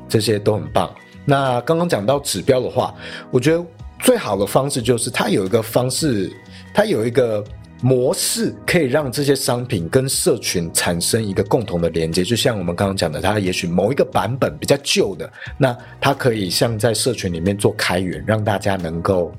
[0.10, 0.94] 这些都很棒。
[1.26, 2.94] 那刚刚讲到指标的话，
[3.32, 3.66] 我觉得
[4.00, 6.32] 最好的方式就是它有一个方式，
[6.74, 7.44] 它有一个
[7.82, 12.24] 模式，可以让这些商品跟社群产生一个共同的连接。
[12.24, 19.34] 就像我们刚刚讲的，它也许某一个版本比较旧的，那它可以像在社群里面做开源，让大家能够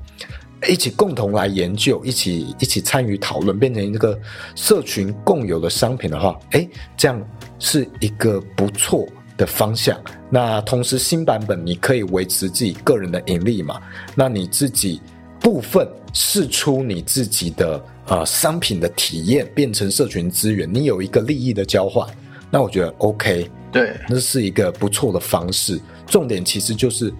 [0.67, 4.17] 一起共同来研究，一起一起参与讨论，变成一个
[4.55, 6.67] 社群共有的商品的话，哎，
[6.97, 7.19] 这样
[7.59, 9.07] 是一个不错。
[9.37, 13.81] 的方向，那同时新版本你可以维持自己个人的盈利嘛？
[14.15, 15.01] 那你自己
[15.39, 22.07] 部分试出你自己的呃商品的体验，变成社群资源，你有一个利益的交换，
[22.49, 25.79] 那我觉得 OK，对，那是一个不错的方式。
[26.07, 27.13] 重点其实就是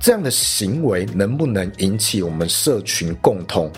[0.00, 3.70] 这样的行为能不能引起我们社群共同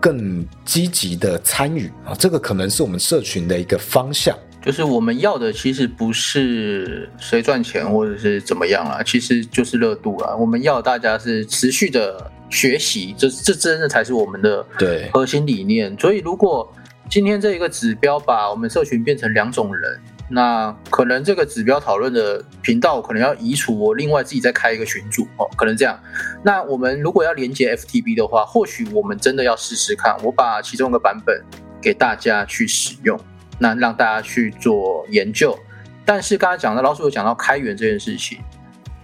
[0.00, 2.14] 更积极的参与啊？
[2.18, 4.36] 这个可能是我们社群的一个方向。
[4.66, 10.34] 就是我们要的其实不是谁赚钱或者是怎么样啦，其实就是热度啦。
[10.34, 15.96] 我们要大家是持续的学习，这这真的才是我们的对核心理念。
[16.00, 16.68] 所以如果
[17.08, 25.96] 今天这一个指标把我们社群变成两种人，那可能这个指标讨论的频道可能要移除，我另外自己再开一个群组哦，可能这样。
[26.42, 31.40] 那我们如果要连接 FTB 的话，或许我们真的要试试看，我把其中一个版本
[31.80, 33.16] 给大家去使用。
[33.58, 35.58] 那让大家去做研究，
[36.04, 38.38] 但是刚才讲到老鼠有讲到开源这件事情，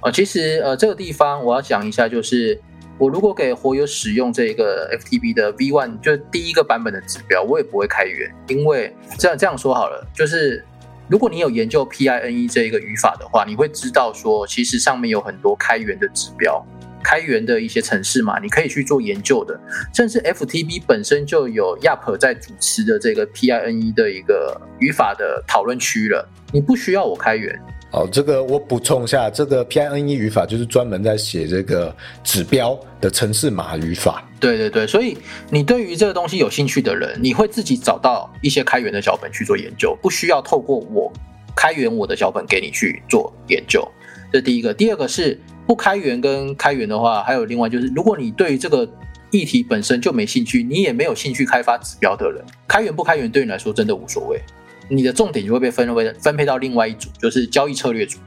[0.00, 2.60] 呃，其实呃这个地方我要讲一下，就是
[2.98, 10.64] 我如果给活友使用这个 FTB 的 V One 就第一个版本的指标，我也不会开源，因为这样这样说好了，就是
[11.08, 16.64] 如果你有研究 PINE 这一个语法的话，你会知道说，其实上面有很多开源的指标。
[17.02, 19.58] 开源的一些城市嘛，你可以去做研究的，
[19.94, 27.58] 甚至 FTB 本身就有 Yap 在主持的这个 PINE 的一个语法的讨论区了，你不需要我开源。
[27.92, 31.94] 哦，这个我补充一下，这个 PINE 语法就是专门在写这个
[32.24, 34.26] 指标的城市码语法。
[34.40, 35.18] 对对对，所以
[35.50, 41.12] 你对于这个东西有兴趣的人，你会自己找到一些开源的脚本去做研究，不需要透过我
[41.54, 43.86] 开源我的脚本给你去做研究。
[44.32, 45.38] 这第一个，第二个是。
[45.64, 48.86] 不开源跟开源的话，还有另外就是，如果你对于这个
[49.30, 54.40] 议题本身就没兴趣，你也没有兴趣开发指标的人，开源不开源对你来说真的无所谓。
[54.88, 58.18] 你的重点就会被分为分配到另外一组，就是交易策略组。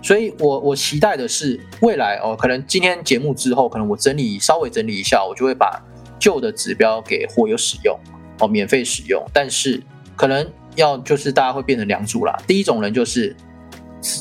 [0.00, 5.82] 所以我我期待的是未来哦，可能今天节目之后，可能我整理稍微整理一下，我就会把
[6.20, 7.98] 旧的指标给货友使用
[8.38, 9.22] 哦，免费使用。
[9.34, 9.82] 但是
[10.14, 13.34] 可能要就是大家会变成两组啦，第一种人就是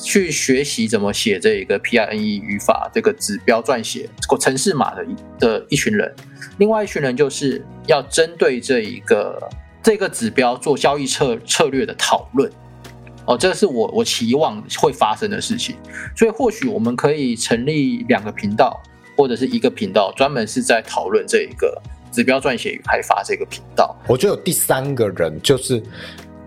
[0.03, 4.09] 去学习怎么写这一个 PINE 语法这个指标撰写
[4.39, 5.05] 程式码的
[5.39, 6.13] 的一群人，
[6.57, 9.49] 另外一群人就是要针对这一个
[9.83, 12.51] 这个指标做交易策策略的讨论。
[13.25, 15.75] 哦，这是我我期望会发生的事情，
[16.15, 18.81] 所以或许我们可以成立两个频道，
[19.17, 21.81] 或者是一个频道，专门是在讨论这一个
[22.11, 23.95] 指标撰写与开发这个频道。
[24.07, 25.81] 我觉得有第三个人就是。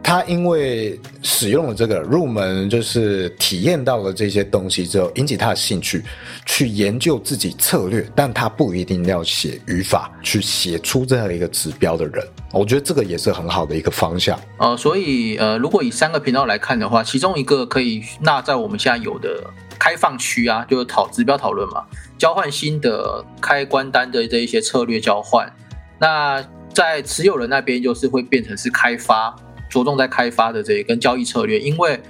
[0.03, 6.03] 他因为使用了这个入门，就是体验到了这些东西之后，引起他的兴趣，
[6.46, 14.38] 去研究自己策略，但他不一定要写语法去写出这样一个指标的人，我觉得这个也是很好的一个方向。
[14.59, 19.44] 呃，所以呃，如果以三个频道来看的话，其中一个可以纳在我们现在有的
[19.78, 21.84] 开放区啊，就是讨指标讨论嘛，
[22.16, 25.53] 交换新的开关单的这一些策略交换。
[25.99, 26.42] 那
[26.72, 29.36] 在持有人那边，就是会变成是开发。
[29.68, 32.00] 着重在开发的这一跟交易策略，因为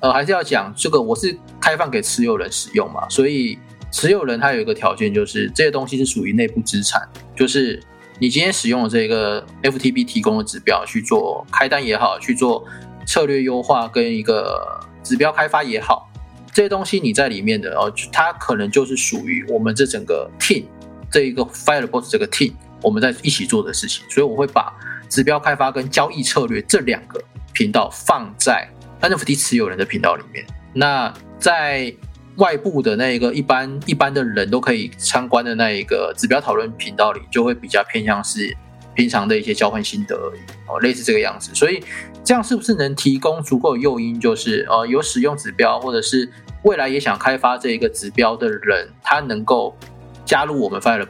[0.00, 3.58] 呃还是要讲这个，我是开放给持有人使用嘛，所以
[3.90, 7.06] 持有人他有一个条件，就是这些东西是属于内部资产，
[7.36, 7.80] 就是
[8.18, 12.64] 你今天使用的这个 FTB 提供的指标去做开单也好，去做
[13.06, 16.10] 策略优化跟一个指标开发也好，
[16.52, 20.64] 这些东西你在里面的哦，它可能就是属于我们这整个 team
[21.10, 24.72] 这一个 Fireboss 这个 team 我们在一起做的事情，所以我会把。
[25.12, 28.66] 指标开发跟交易策略这两个频道放在
[29.02, 30.42] NFT 持有人的频道里面。
[30.72, 31.94] 那在
[32.36, 38.56] 外部的那一个一般一般的人都可以参观的那一个指标讨论频道里，就会比较偏向是
[38.94, 41.54] 平常的一些交换心得而已哦，类似这个样子。
[41.54, 41.84] 所以
[42.24, 46.26] 这样是不是能提供足够诱因，就是呃有使用指标或者是
[46.62, 49.76] 未来也想开发这一个指标的人，他能够
[50.24, 51.04] 加入我们 Fire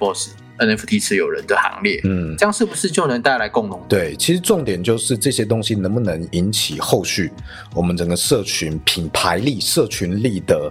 [0.58, 3.80] Boss？NFT 持有人的行列，嗯，这样是不是就能带来共荣？
[3.88, 7.30] 对，其实重点就是这些东西能不能引起后续
[7.74, 10.70] 我们整个社群品牌力、社群力的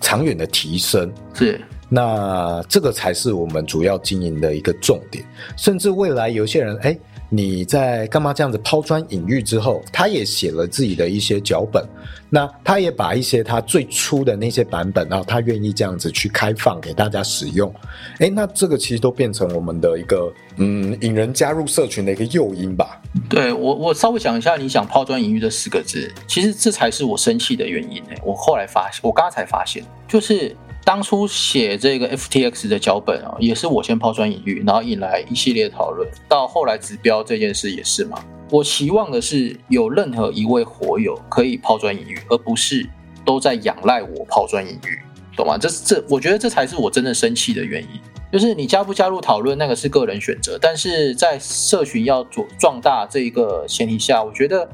[0.00, 1.12] 长远的提升。
[1.34, 5.24] 是，那这个才是我们主要经营的一个重点。
[5.56, 6.98] 甚至未来有些人，哎。
[7.32, 11.82] 你在干嘛这样子抛砖引玉之后，他也写了自己的一些脚本，
[12.28, 17.72] 那他也把一些他最初的那些版本，然后他愿意这样子去开放给大家使用，
[18.18, 23.00] 哎，那这个其实都变成我们的一个嗯引人加入社群的一个诱因吧。
[23.28, 28.18] 对我，我稍微讲一下，你想抛砖引玉这四个字，其实这才是我生气的原因哎。
[28.24, 30.56] 我后来发现，我刚刚才发现，就是。
[30.84, 36.08] 当初写这个 FTX 的脚本啊，也是我先抛砖引玉，然后引来一系列讨论。
[36.28, 38.18] 到后来指标这件事也是嘛。
[38.50, 42.88] 我期望的是有任何一位火友可以抛砖引玉，而不是
[43.24, 44.98] 都在仰赖我抛砖引玉，
[45.36, 45.56] 懂吗？
[45.56, 47.88] 这这，我觉得这才是我真正生气的原因。
[48.32, 54.68] 就是你加不加入讨论，那个是个人选择，但是在社群要做壮大这一个前提下，我觉得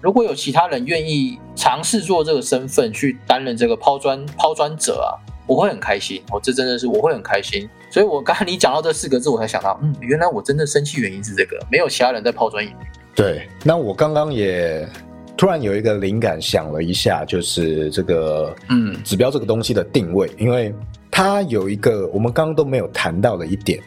[0.00, 5.12] 如果有其他人愿意尝试做这个身份去担任这个抛砖抛砖者啊。
[5.48, 12.74] 我会很开心，哦，这真的是我会很开心，所以我刚才你讲到这四个字，我才想到，嗯，原来我真的生气原因是这个，没有其他人在抛砖引玉。
[13.16, 14.86] 对，那我刚刚也
[15.38, 20.74] 突然有一个灵感，想了一下，就是这个，嗯，指标这个东西的定位，因为
[21.10, 23.80] 它有一个我们刚刚都没有谈到的一点，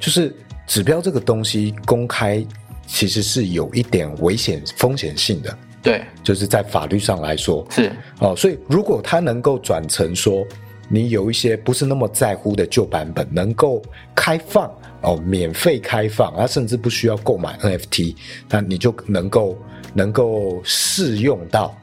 [0.00, 0.34] 就是
[0.66, 2.42] 指标这个东西公开
[2.86, 10.42] 其实是有一点危险风险性的，对，就是在法律上来说是哦，所以如果它能够转成说。
[10.88, 13.82] 你有一些不是那么在乎的旧版本，能够
[14.14, 14.70] 开放
[15.02, 18.14] 哦，免费开放，啊，甚至不需要购买 NFT，
[18.48, 19.56] 那你就能够
[19.94, 21.74] 能够试用到。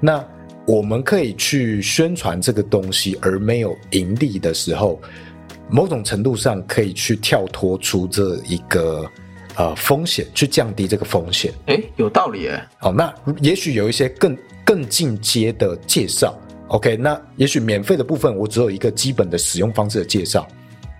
[0.00, 0.24] 那
[0.66, 5.00] 我们可以去宣传这个东西，而没有盈利的时候，
[5.68, 9.04] 某种程度上可以去跳脱出这一个
[9.56, 11.52] 呃风险，去降低这个风险。
[11.66, 12.68] 哎，有道理哎。
[12.78, 16.38] 好，那也许有一些更更进阶的介绍。
[16.70, 20.46] OK，那也许免费的部分我只有一个基本的使用方式的介绍。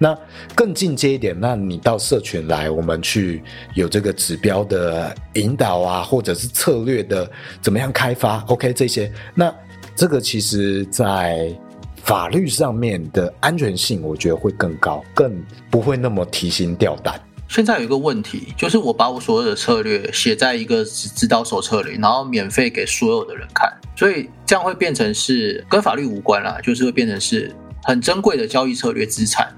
[0.02, 0.18] 那
[0.54, 3.42] 更进阶一点，那你到社群来，我们去
[3.74, 9.54] 有这个指标的引导啊，或者是策略的怎么样开发？OK，这些，那
[9.94, 11.54] 这个其实在
[11.96, 15.38] 法律上面的安全性，我觉得会更高，更
[15.70, 17.20] 不会那么提心吊胆。
[17.50, 29.52] 现在有一个问题，就是我把我所有的策略写在一个指导手册里，然后免费给所有的人看，所以这样会变成是跟法律无关啦，就是会变成是很珍贵的交易策略资产。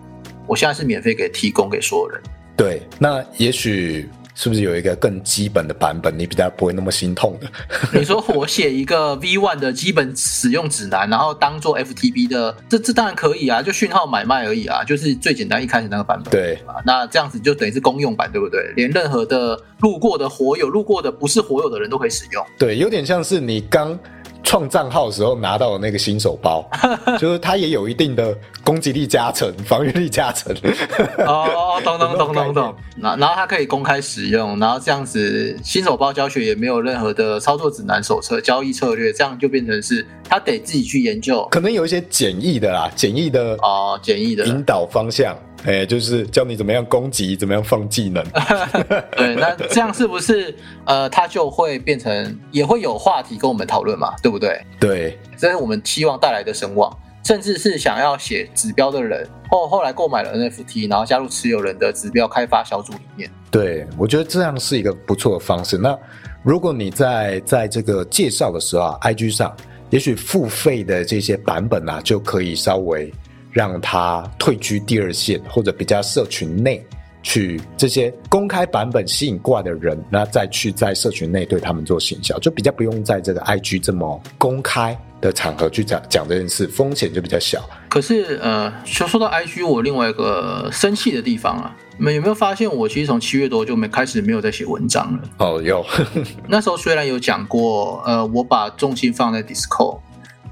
[0.47, 2.23] 我现在是免费给提供给所有人。
[2.57, 4.09] 对，那也许
[4.43, 7.49] 是不是有一个更基本的版本，你比较不会那么心痛的？
[7.97, 16.33] 你说我写一个 V One 的基本使用指南，然后当做 FTP 的，这这当然可以啊，就讯号买卖而已啊，就是最简单一开始那个版本。
[16.33, 18.73] 对啊，那这样子就等于是公用版，对不对？
[18.75, 22.45] 连任何的路过的火友、路过的不是火友的人都可以使用。
[22.59, 23.97] 对，有点像是你刚。
[24.43, 26.69] 创账号的时候拿到的那个新手包，
[27.19, 30.55] 就是它也有一定的攻击力加成、防御力加成。
[31.27, 32.75] 哦，懂懂懂懂懂。
[32.97, 41.47] 然然后它可以公开使用，然后这样子新手包教学也没有任何的操作指南手册、交易策略，这样就变成是他得自己去研究。
[41.51, 45.37] 可能有一些简易的啦，简易的哦，简易的引导方向。
[45.65, 48.25] 哎，就是教你怎么样攻击，怎么样放技能。
[49.17, 50.53] 对，那这样是不是
[50.85, 54.13] 呃，他就会变成也会有话题跟我们讨论嘛？
[54.21, 54.61] 对不对？
[54.81, 56.91] 对，这是我们期望带来的声望，
[57.23, 63.31] 甚至是想要写指标的人，后后来购买了 NFT，然后加入持有人的指标开发小组里面。
[63.51, 65.79] 对，我觉得这样是一个不错的方式。
[65.79, 65.97] 那
[66.43, 69.55] 如果你在在这个介绍的时候啊，IG 上，
[69.91, 73.13] 也许付费的这些版本啊，就可以稍微。
[73.55, 76.83] 让他退居第二线，或者比较社群内
[77.23, 87.63] 去这些公开版本吸引过来的人，那再去在社群内对他们做行销，就比较不用在这个 IG 这么公开的场合去讲讲这件事，风险就比较小。
[87.89, 95.23] 可是呃，说说到 IG，我另外一个生气的地方啊，你们有没有发现，我其实从七月多就没开始没有在写文章了？
[95.39, 95.85] 哦，有。
[96.49, 100.01] 那时候虽然有讲过，呃，我把重心放在 Discord。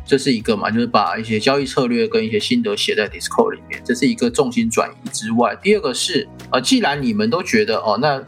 [0.05, 5.57] 这是一个嘛，就是把一些交易策略跟一些心得写在 Discord 里面，这是一个重心转移之外。
[5.63, 8.21] 第二个是，呃，既然你们都觉得哦，那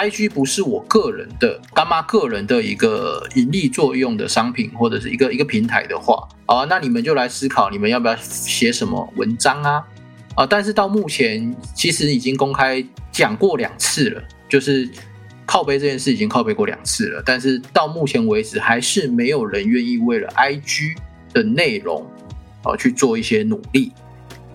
[0.00, 9.84] IG 不是我个人的干妈个人的一个盈利作用的商品或者是一个一个平台的话，啊，那你们就来思考你们要不要写什么文章啊？
[10.36, 14.88] 啊，但是到目前其实已经公开讲过两次了，就是
[15.46, 20.96] 靠背这件事已经靠背过两次了，但是到目前为止还是没有人愿意为了 IG。
[21.34, 22.06] 的内容，
[22.64, 23.92] 哦，去做一些努力，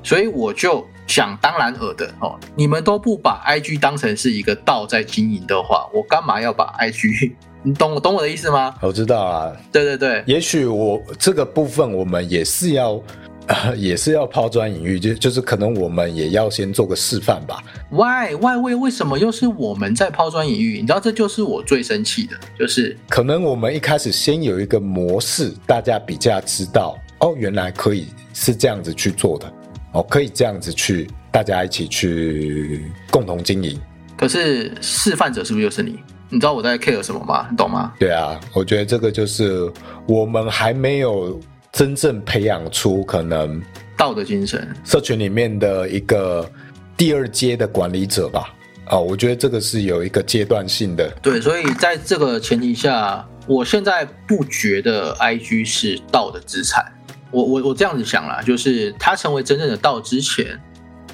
[0.02, 7.34] 所以我就想当然尔的哦，你们都不把 IG 当成是一个道在经营的话，我干嘛要把 IG？
[7.62, 8.74] 你懂懂我的意思吗？
[8.82, 13.02] 我知道啊，对对对，也许我这个部分我们也是要，
[13.76, 17.64] 也是要抛砖引玉，就就是可能我们也要先做个示范吧。
[17.90, 20.80] Why Why 为为什么又是我们在抛砖引玉？
[20.80, 29.52] 你知道这就是我最生气的，就是可能我们一开始先有一个模式，大家比较知道哦，原来可以是这样子去做的，
[29.94, 33.80] 哦，可以这样子去大家一起去共同经营。
[34.16, 35.98] 可是示范者是不是又是你？
[36.30, 37.48] 你知道我在 care 什么吗？
[37.50, 37.92] 你懂吗？
[38.00, 39.68] 对啊，我觉得这个就是
[40.06, 41.40] 我们还没有
[41.72, 43.62] 真正培养出可能
[43.98, 46.50] 道德精神，社群里面的一个
[46.98, 48.54] 第二阶的管理者吧。
[48.88, 51.08] 哦，我觉得这个是有一个阶段性的。
[51.22, 56.84] 对，所以在这个前提下，我现在不觉得 IG 是道的资产。
[57.30, 60.60] 我我我这样子想啦，就是它成为真正的道之前，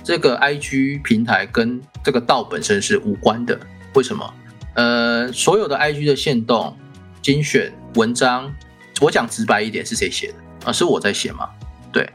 [0.01, 3.59] 这个 IG 平台跟这个道本身是无关的。
[3.93, 4.33] 为什么？
[4.75, 6.77] 呃，所有的 IG 的限动、
[7.21, 8.55] 精选文章，
[9.01, 10.35] 我讲直白一点，是谁写的
[10.65, 10.71] 啊？
[10.71, 11.49] 是我在写吗？
[11.91, 12.09] 对，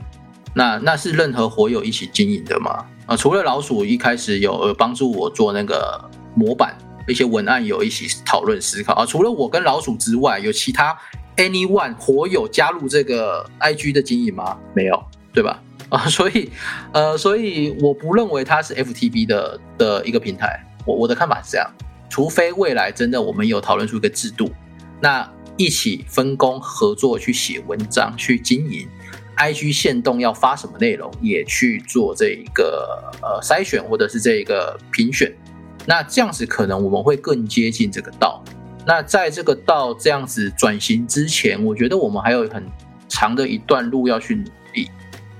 [0.54, 2.84] 那那是任何火友一起经营的吗？
[3.06, 5.98] 啊，除了老鼠一开始有帮助我做那个
[6.34, 6.76] 模板，
[7.08, 9.06] 一些文案有一起讨论思考啊。
[9.06, 10.96] 除了我跟老鼠之外，有其他
[11.36, 14.58] anyone 火友加入这个 IG 的经营吗？
[14.74, 15.62] 没有，对吧？
[15.88, 16.50] 啊，所以
[16.92, 20.64] 呃，所以我不认为它是 FTB 的的一个平台。
[20.84, 21.68] 我我的看法是这样。
[22.08, 24.50] 除非未来真的我们有讨论出一个制度，
[25.00, 28.88] 那一起分工合作去写文章去经营
[29.36, 35.32] ，IG 线动要发什么内容也去做这一个呃筛选或者是这一个评选，
[35.86, 38.42] 那这样子可能我们会更接近这个道。
[38.86, 42.66] 那在这个道这样子转型之前，我觉得我们还有很
[43.08, 44.88] 长的一段路要去努力。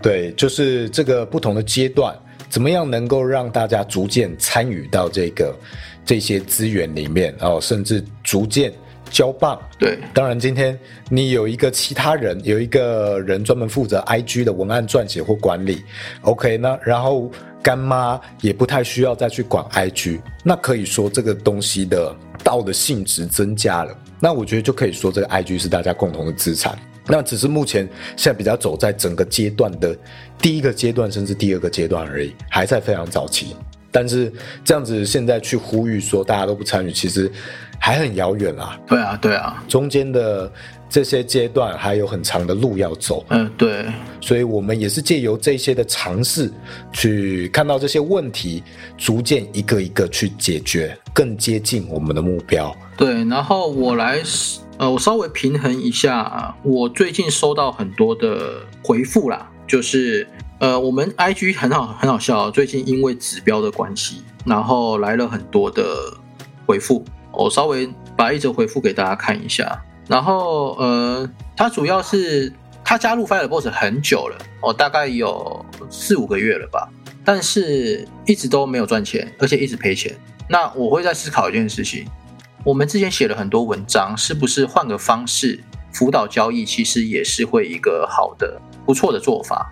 [0.03, 2.15] 对，就是这个不同的阶段，
[2.49, 5.57] 怎么样能够让大家逐渐参与到这个。
[6.03, 8.73] 这些资源里面哦，甚至逐渐
[9.11, 9.61] 交棒。
[9.79, 10.79] 对，当然今天
[11.11, 15.83] 你有一个其他人，有一个人专门负责 IG 的文案撰写或管理。
[16.23, 17.31] OK，那然后
[17.63, 23.95] 干妈也不太需要再去管 IG，那可以说这个东西的道的性质增加了。
[24.19, 26.79] 那我觉得就可以说这个 IG 是大家共同的资产。
[27.07, 29.97] 那只是目前现在比较走在整个阶段的
[30.39, 33.57] 第一个阶段，甚至第二个阶段而已，还在非常早期。
[33.91, 34.33] 但是
[34.65, 37.29] 这样子现在去呼吁说大家都不参与，其实
[37.81, 38.79] 还很遥远啦。
[38.87, 40.53] 对啊，对啊，中间的
[40.89, 43.25] 这些阶段还有很长的路要走。
[43.31, 43.87] 嗯，对，
[44.21, 46.53] 所以我们也是借由这些的尝试，
[46.93, 48.63] 去看到这些问题，
[48.99, 52.75] 逐渐一个一个去解决，更接近我们的目标。
[52.97, 54.21] 对，然后我来，
[54.77, 60.29] 呃，我稍微平衡一下，我最近收到很多的回复啦，就是
[60.59, 66.13] 呃，我们 IG 很好很好笑，最近因为指标的关系，然后来了很多的
[66.67, 67.03] 回复，
[67.33, 69.81] 我稍微把一则回复给大家看一下。
[70.09, 72.53] 然后呃，他主要是
[72.85, 76.89] 他加入 Fireboss 很久了，哦，大概有四五个月了吧，
[77.25, 80.13] 但是一直都没有赚钱，而且一直赔钱。
[80.49, 82.07] 那我会在思考一件事情。
[82.65, 85.63] 我们之前写了很多文章，是不是换个方式
[85.93, 89.71] 辅导交易，其实也是会一个好的、不错的做法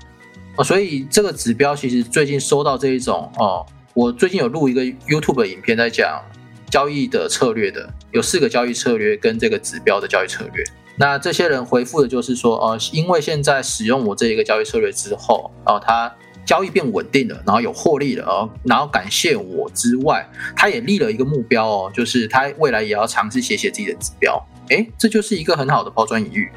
[0.56, 0.62] 哦。
[0.62, 6.22] 所以这个指标其实最近收到这一种哦，我最近有录一个 YouTube 影片在讲
[6.70, 10.64] 交易的策略的，有四个交易策略跟这个指标的交易策略。
[10.96, 16.14] 那这些人回复的就是说，哦，因为现在使用我这一个交易策略之后，哦，他。
[16.46, 26.48] 交易变稳定了，然后有获利了，然后感谢我之外，他也立了一个目标哦，就是他未来也要尝试写写自己的指标，诶，这就是一个很好的抛砖引玉。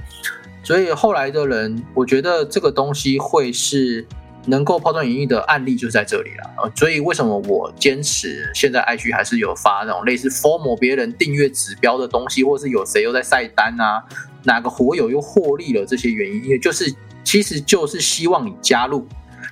[0.64, 4.07] 所以后来的人，我觉得这个东西会是
[4.45, 14.03] 能够抛砖引玉的案例就在这里了所以为什么我坚持现在 IG 还是有发那种类似 form 别人订阅指标的东西，或是有谁又在晒单啊，
[14.43, 19.07] 哪个活友又获利了这些原因，因为就是其实就是希望你加入。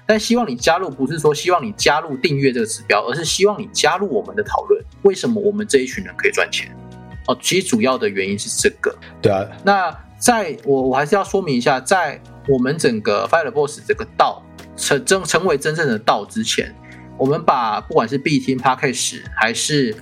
[0.05, 4.83] 但希望你加入，不是说希望你加入订阅这个指标，而是希望你加入我们的讨论。
[5.03, 6.75] 为什么我们这一群人可以赚钱？
[7.27, 8.95] 哦，其实主要的原因是这个。
[9.21, 9.45] 对啊。
[9.63, 14.41] 那在我我还是要说明一下，在我们整个 Fire Boss 这个道
[14.80, 16.73] 成真成为真正的道之前，
[17.17, 19.93] 我们把不管是 B 听 p a c k a g e 还是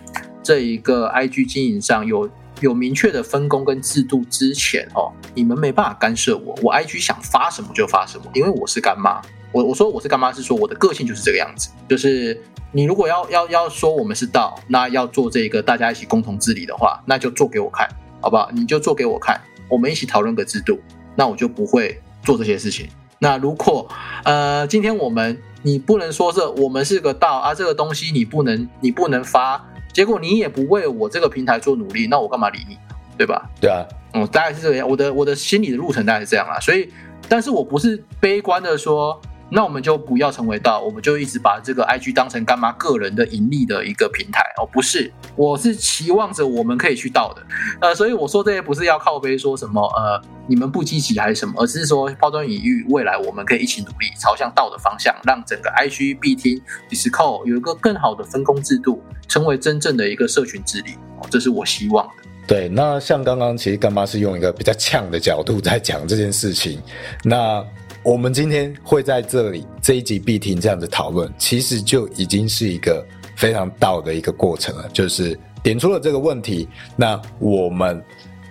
[0.43, 2.29] 这一个 IG 经营上有
[2.61, 9.19] 有明确的分工跟制度之前哦，你们没办法干涉我，我 IG 想发什么就发什么，因为我是干妈。
[9.51, 11.69] 我我说我是干妈，是说我的个性就是这个样子。
[11.89, 12.39] 就是
[12.71, 17.89] 你如果要要要说我们是道，那要做这个大家一起共同治理的话，那就做给我看，
[18.21, 18.49] 好不好？
[18.51, 20.79] 你就做给我看，我们一起讨论个制度，
[21.15, 22.87] 那我就不会做这些事情。
[23.19, 23.87] 那如果
[24.23, 29.63] 呃今天我们你不能说这我们是个道啊，这个东西你不能你不能发，
[29.93, 32.77] 结果你也不为我这个平台做努力，那我干嘛理你？
[33.17, 33.49] 对吧？
[33.59, 34.87] 对啊，嗯，大概是这样。
[34.87, 36.89] 我的我的心理的路程大概是这样啊，所以，
[37.27, 39.19] 但是我不是悲观的说。
[39.49, 47.41] 那我们就不要成为道，我们就一直把这个 IG 当成干妈个人的盈利的一个平台哦，不是，我是期望着我们可以去道的，
[47.79, 56.57] 呃，所以我说这些不是要靠背说什么，呃，你们不积极还是什么，而是说抛砖引玉，未来我们可以一起努力，朝向道的方向，让整个 IG、B 听、
[56.89, 60.91] d i s c o 有一个更好的分工制度，成为真正的一个社群治理，
[61.21, 62.23] 哦这是我希望的。
[62.45, 66.81] 对，那像刚刚其实干妈是用一个比较呛的角度在讲这件事情，
[67.23, 67.65] 那。
[68.07, 73.05] 我们今天会在这里这一集必听这样子讨论，其实就已经是一个
[73.35, 78.01] 非常道的一个过程了，就是点出了这个问题，那我们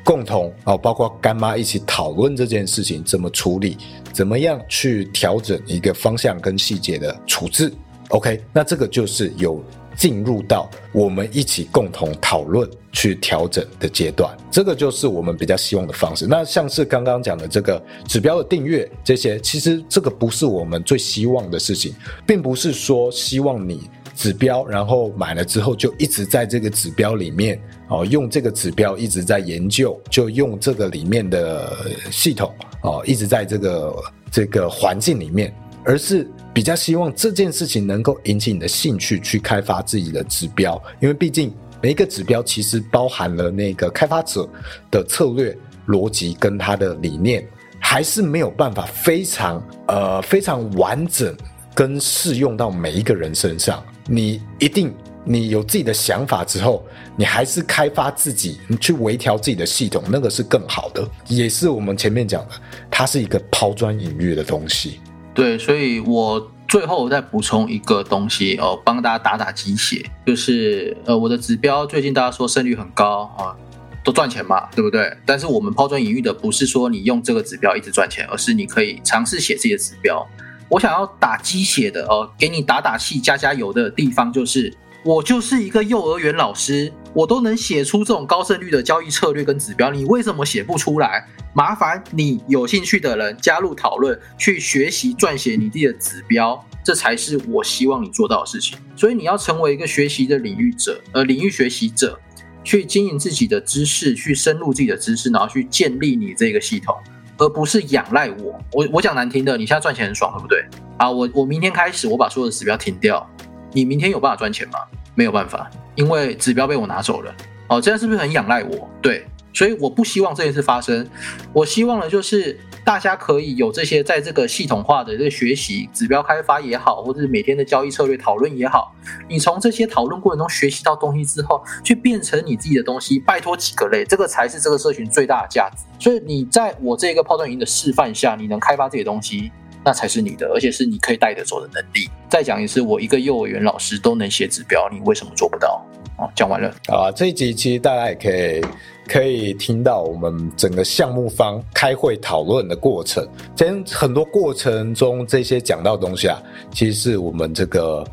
[0.04, 3.78] 共同哦，包括干妈一起讨论这件事情怎么处理，
[4.12, 7.72] 怎么样去调整一个方向跟细节的处置。
[8.10, 9.64] OK，那这个就是有。
[9.96, 16.26] 进入到我们一起共同讨论、去调整的阶段，这个就是我们比较希望的方式。
[16.26, 21.94] 那像是刚刚讲的这个指标的订阅这些，其实这个不是我们最希望的事情，
[22.26, 31.72] 并不是说希望你指标然后买了之后就一直在这个指标里面哦，用这个指标一直在研究，就用这个里面的
[32.10, 33.94] 系统哦，一直在这个
[34.30, 36.28] 这个环境里面，而是。
[36.56, 44.48] 比较希望这件事情能够引起你的兴趣，去开发自己的指标，因为毕竟每一个指标其实包含了那个开发者
[44.90, 45.54] 的策略
[45.86, 47.46] 逻辑跟他的理念，
[47.78, 51.36] 还是没有办法非常呃非常完整
[51.74, 53.84] 跟适用到每一个人身上。
[54.08, 54.94] 你一定
[55.24, 56.82] 你有自己的想法之后，
[57.16, 62.54] 你还是开发自己，你去微调自己的系统，那个是更好的，也是我们前面讲的，
[62.90, 65.00] 它是一个抛砖引玉的东西。
[65.36, 73.54] 对，所以我最后再补充一个东西哦，帮大家打打鸡血，就是呃，我的指标最近大家说胜率很高啊，
[74.02, 75.14] 都赚钱嘛，对不对？
[75.26, 80.26] 但是我们抛砖引玉的不是说你用这个指标一直赚钱，而是你可以尝试写自己的指标。
[80.70, 91.26] 我想要打鸡血的哦，给你打打气、加加油的地方就是，我就是一个幼儿园老师，我都能写出这种高胜率的交易策略跟指标，你为什么写不出来？
[91.54, 98.76] 麻烦你有兴趣的人加入讨论，去学习撰写你自己的指标，这才是我希望你做到的事情。
[98.94, 102.20] 所以你要成为一个学习的领域者，呃，领域学习者，
[102.62, 106.94] 去经营自己的知识，去深入自己的知识，然后去建立你这个系统，
[107.38, 108.60] 而不是仰赖我。
[108.72, 110.62] 我我讲难听的，你现在赚钱很爽，对不对？
[110.98, 113.26] 啊，我我明天开始我把所有的指标停掉，
[113.72, 114.80] 你明天有办法赚钱吗？
[115.16, 117.34] 没有办法，因为指标被我拿走了。
[117.68, 118.88] 哦，这样是不是很仰赖我？
[119.02, 119.26] 对。
[119.52, 121.08] 所以我不希望这件事发生，
[121.54, 128.94] 我希望的就是大家可以有这些在这个系统化的这个学习、指标开发也好，或者是每天的交易策略讨论也好，
[129.30, 133.18] 你从这些讨论过程中学习到东西之后，去变成你自己的东西。
[133.18, 135.84] 拜托几个类，这个才是这个社群最大的价值。
[135.98, 139.50] 所以你在我这个抛砖引玉的示范下，你能开发这些东西，
[139.86, 142.10] 那才是你的，而且是你可以带得走的能力。
[142.28, 145.80] 再讲一次，我一个幼儿园老师都能写指标，你为什么做不到？
[146.18, 146.68] 哦，讲完了。
[146.88, 148.60] 啊，这一集其实大家也可以
[149.06, 153.24] 可以听到我们整个项目方开会讨论的过程。
[153.54, 156.42] 在很多过程中，这些讲到东西啊，
[156.72, 158.04] 其实是我们这个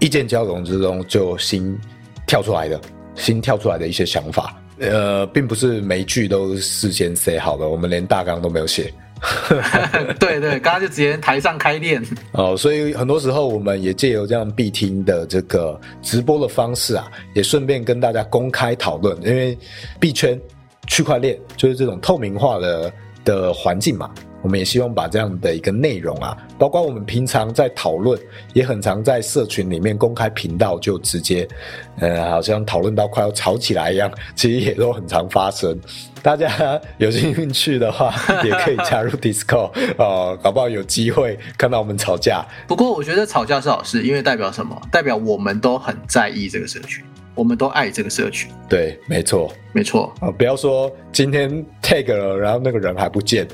[0.00, 1.78] 意见交融之中就新
[2.26, 2.80] 跳出来的，
[3.14, 4.60] 新跳出来的一些想法。
[4.80, 8.92] 呃，并不是每一句都事先写好的，我们连大纲都没有写。
[10.18, 12.02] 对对，刚刚就直接台上开练
[12.32, 19.56] 哦，所以很多时候我们也借由这样必听的这个直播的方式啊，也顺便跟大家公开讨论，因为
[19.98, 20.40] 币圈
[20.86, 22.92] 区块链就是这种透明化的
[23.24, 24.10] 的环境嘛。
[24.42, 28.18] 我们也希望把这样的一个内容啊，包括我们平常在讨论，
[28.52, 31.46] 也很常在社群里面公开频道就直接，
[31.98, 35.78] 呃，好像讨论到快要吵起来一样，其实也都很常发生。
[36.22, 38.14] 大家有兴趣的话，
[38.44, 42.44] 也可以加入 Discord 哦，搞不好有机会看到我们吵架。
[42.66, 44.80] 不过我觉得吵架是好事，因为代表什么？
[44.90, 47.02] 代表我们都很在意这个社群。
[47.34, 50.30] 我们都爱这个社群，对，没错，没错啊！
[50.30, 53.46] 不要说今天 tag 了，然后那个人还不见，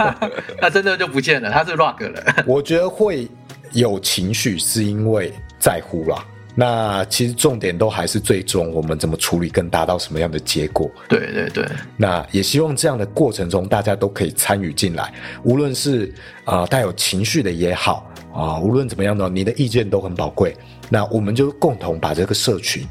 [0.60, 2.22] 那真的就不见了，他是 rug 了。
[2.46, 3.28] 我觉得会
[3.72, 6.24] 有情绪，是因为在乎啦。
[6.56, 10.90] 那其实重点都还是最终我们怎么处理，更达到什么样的结果。
[11.08, 11.64] 对对对。
[11.96, 15.10] 那也希望这样的过程中，大家都可以参与进来，
[15.44, 16.12] 无论是
[16.44, 20.54] 啊带有情绪的也好啊，无论怎么样的，你的意见都很宝贵。
[20.90, 22.86] 那我们就共同把这个社群，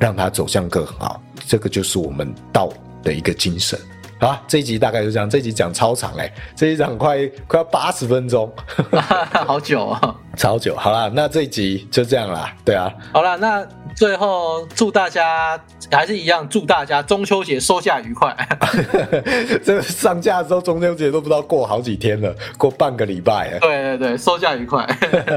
[0.00, 2.72] 让它走向更好，这个就是我们道
[3.02, 3.78] 的一个精神。
[4.20, 8.50] 好，这一集大概就这样，这一集讲超长哎，这一讲快快要八十分钟，
[9.46, 10.74] 好久哦，超久。
[10.76, 12.92] 好啦，那这一集就这样啦，对啊。
[13.12, 15.60] 好啦，那最后祝大家
[15.90, 18.34] 还是一样，祝大家中秋节收假愉快。
[19.64, 23.58] 这上架的时候，中秋节都不知道过好几天了，过半个礼拜。
[23.60, 24.86] 对对对，收假愉快。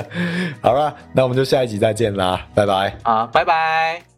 [0.62, 2.96] 好啦，那我们就下一集再见啦，拜拜。
[3.04, 4.17] 啊，拜拜。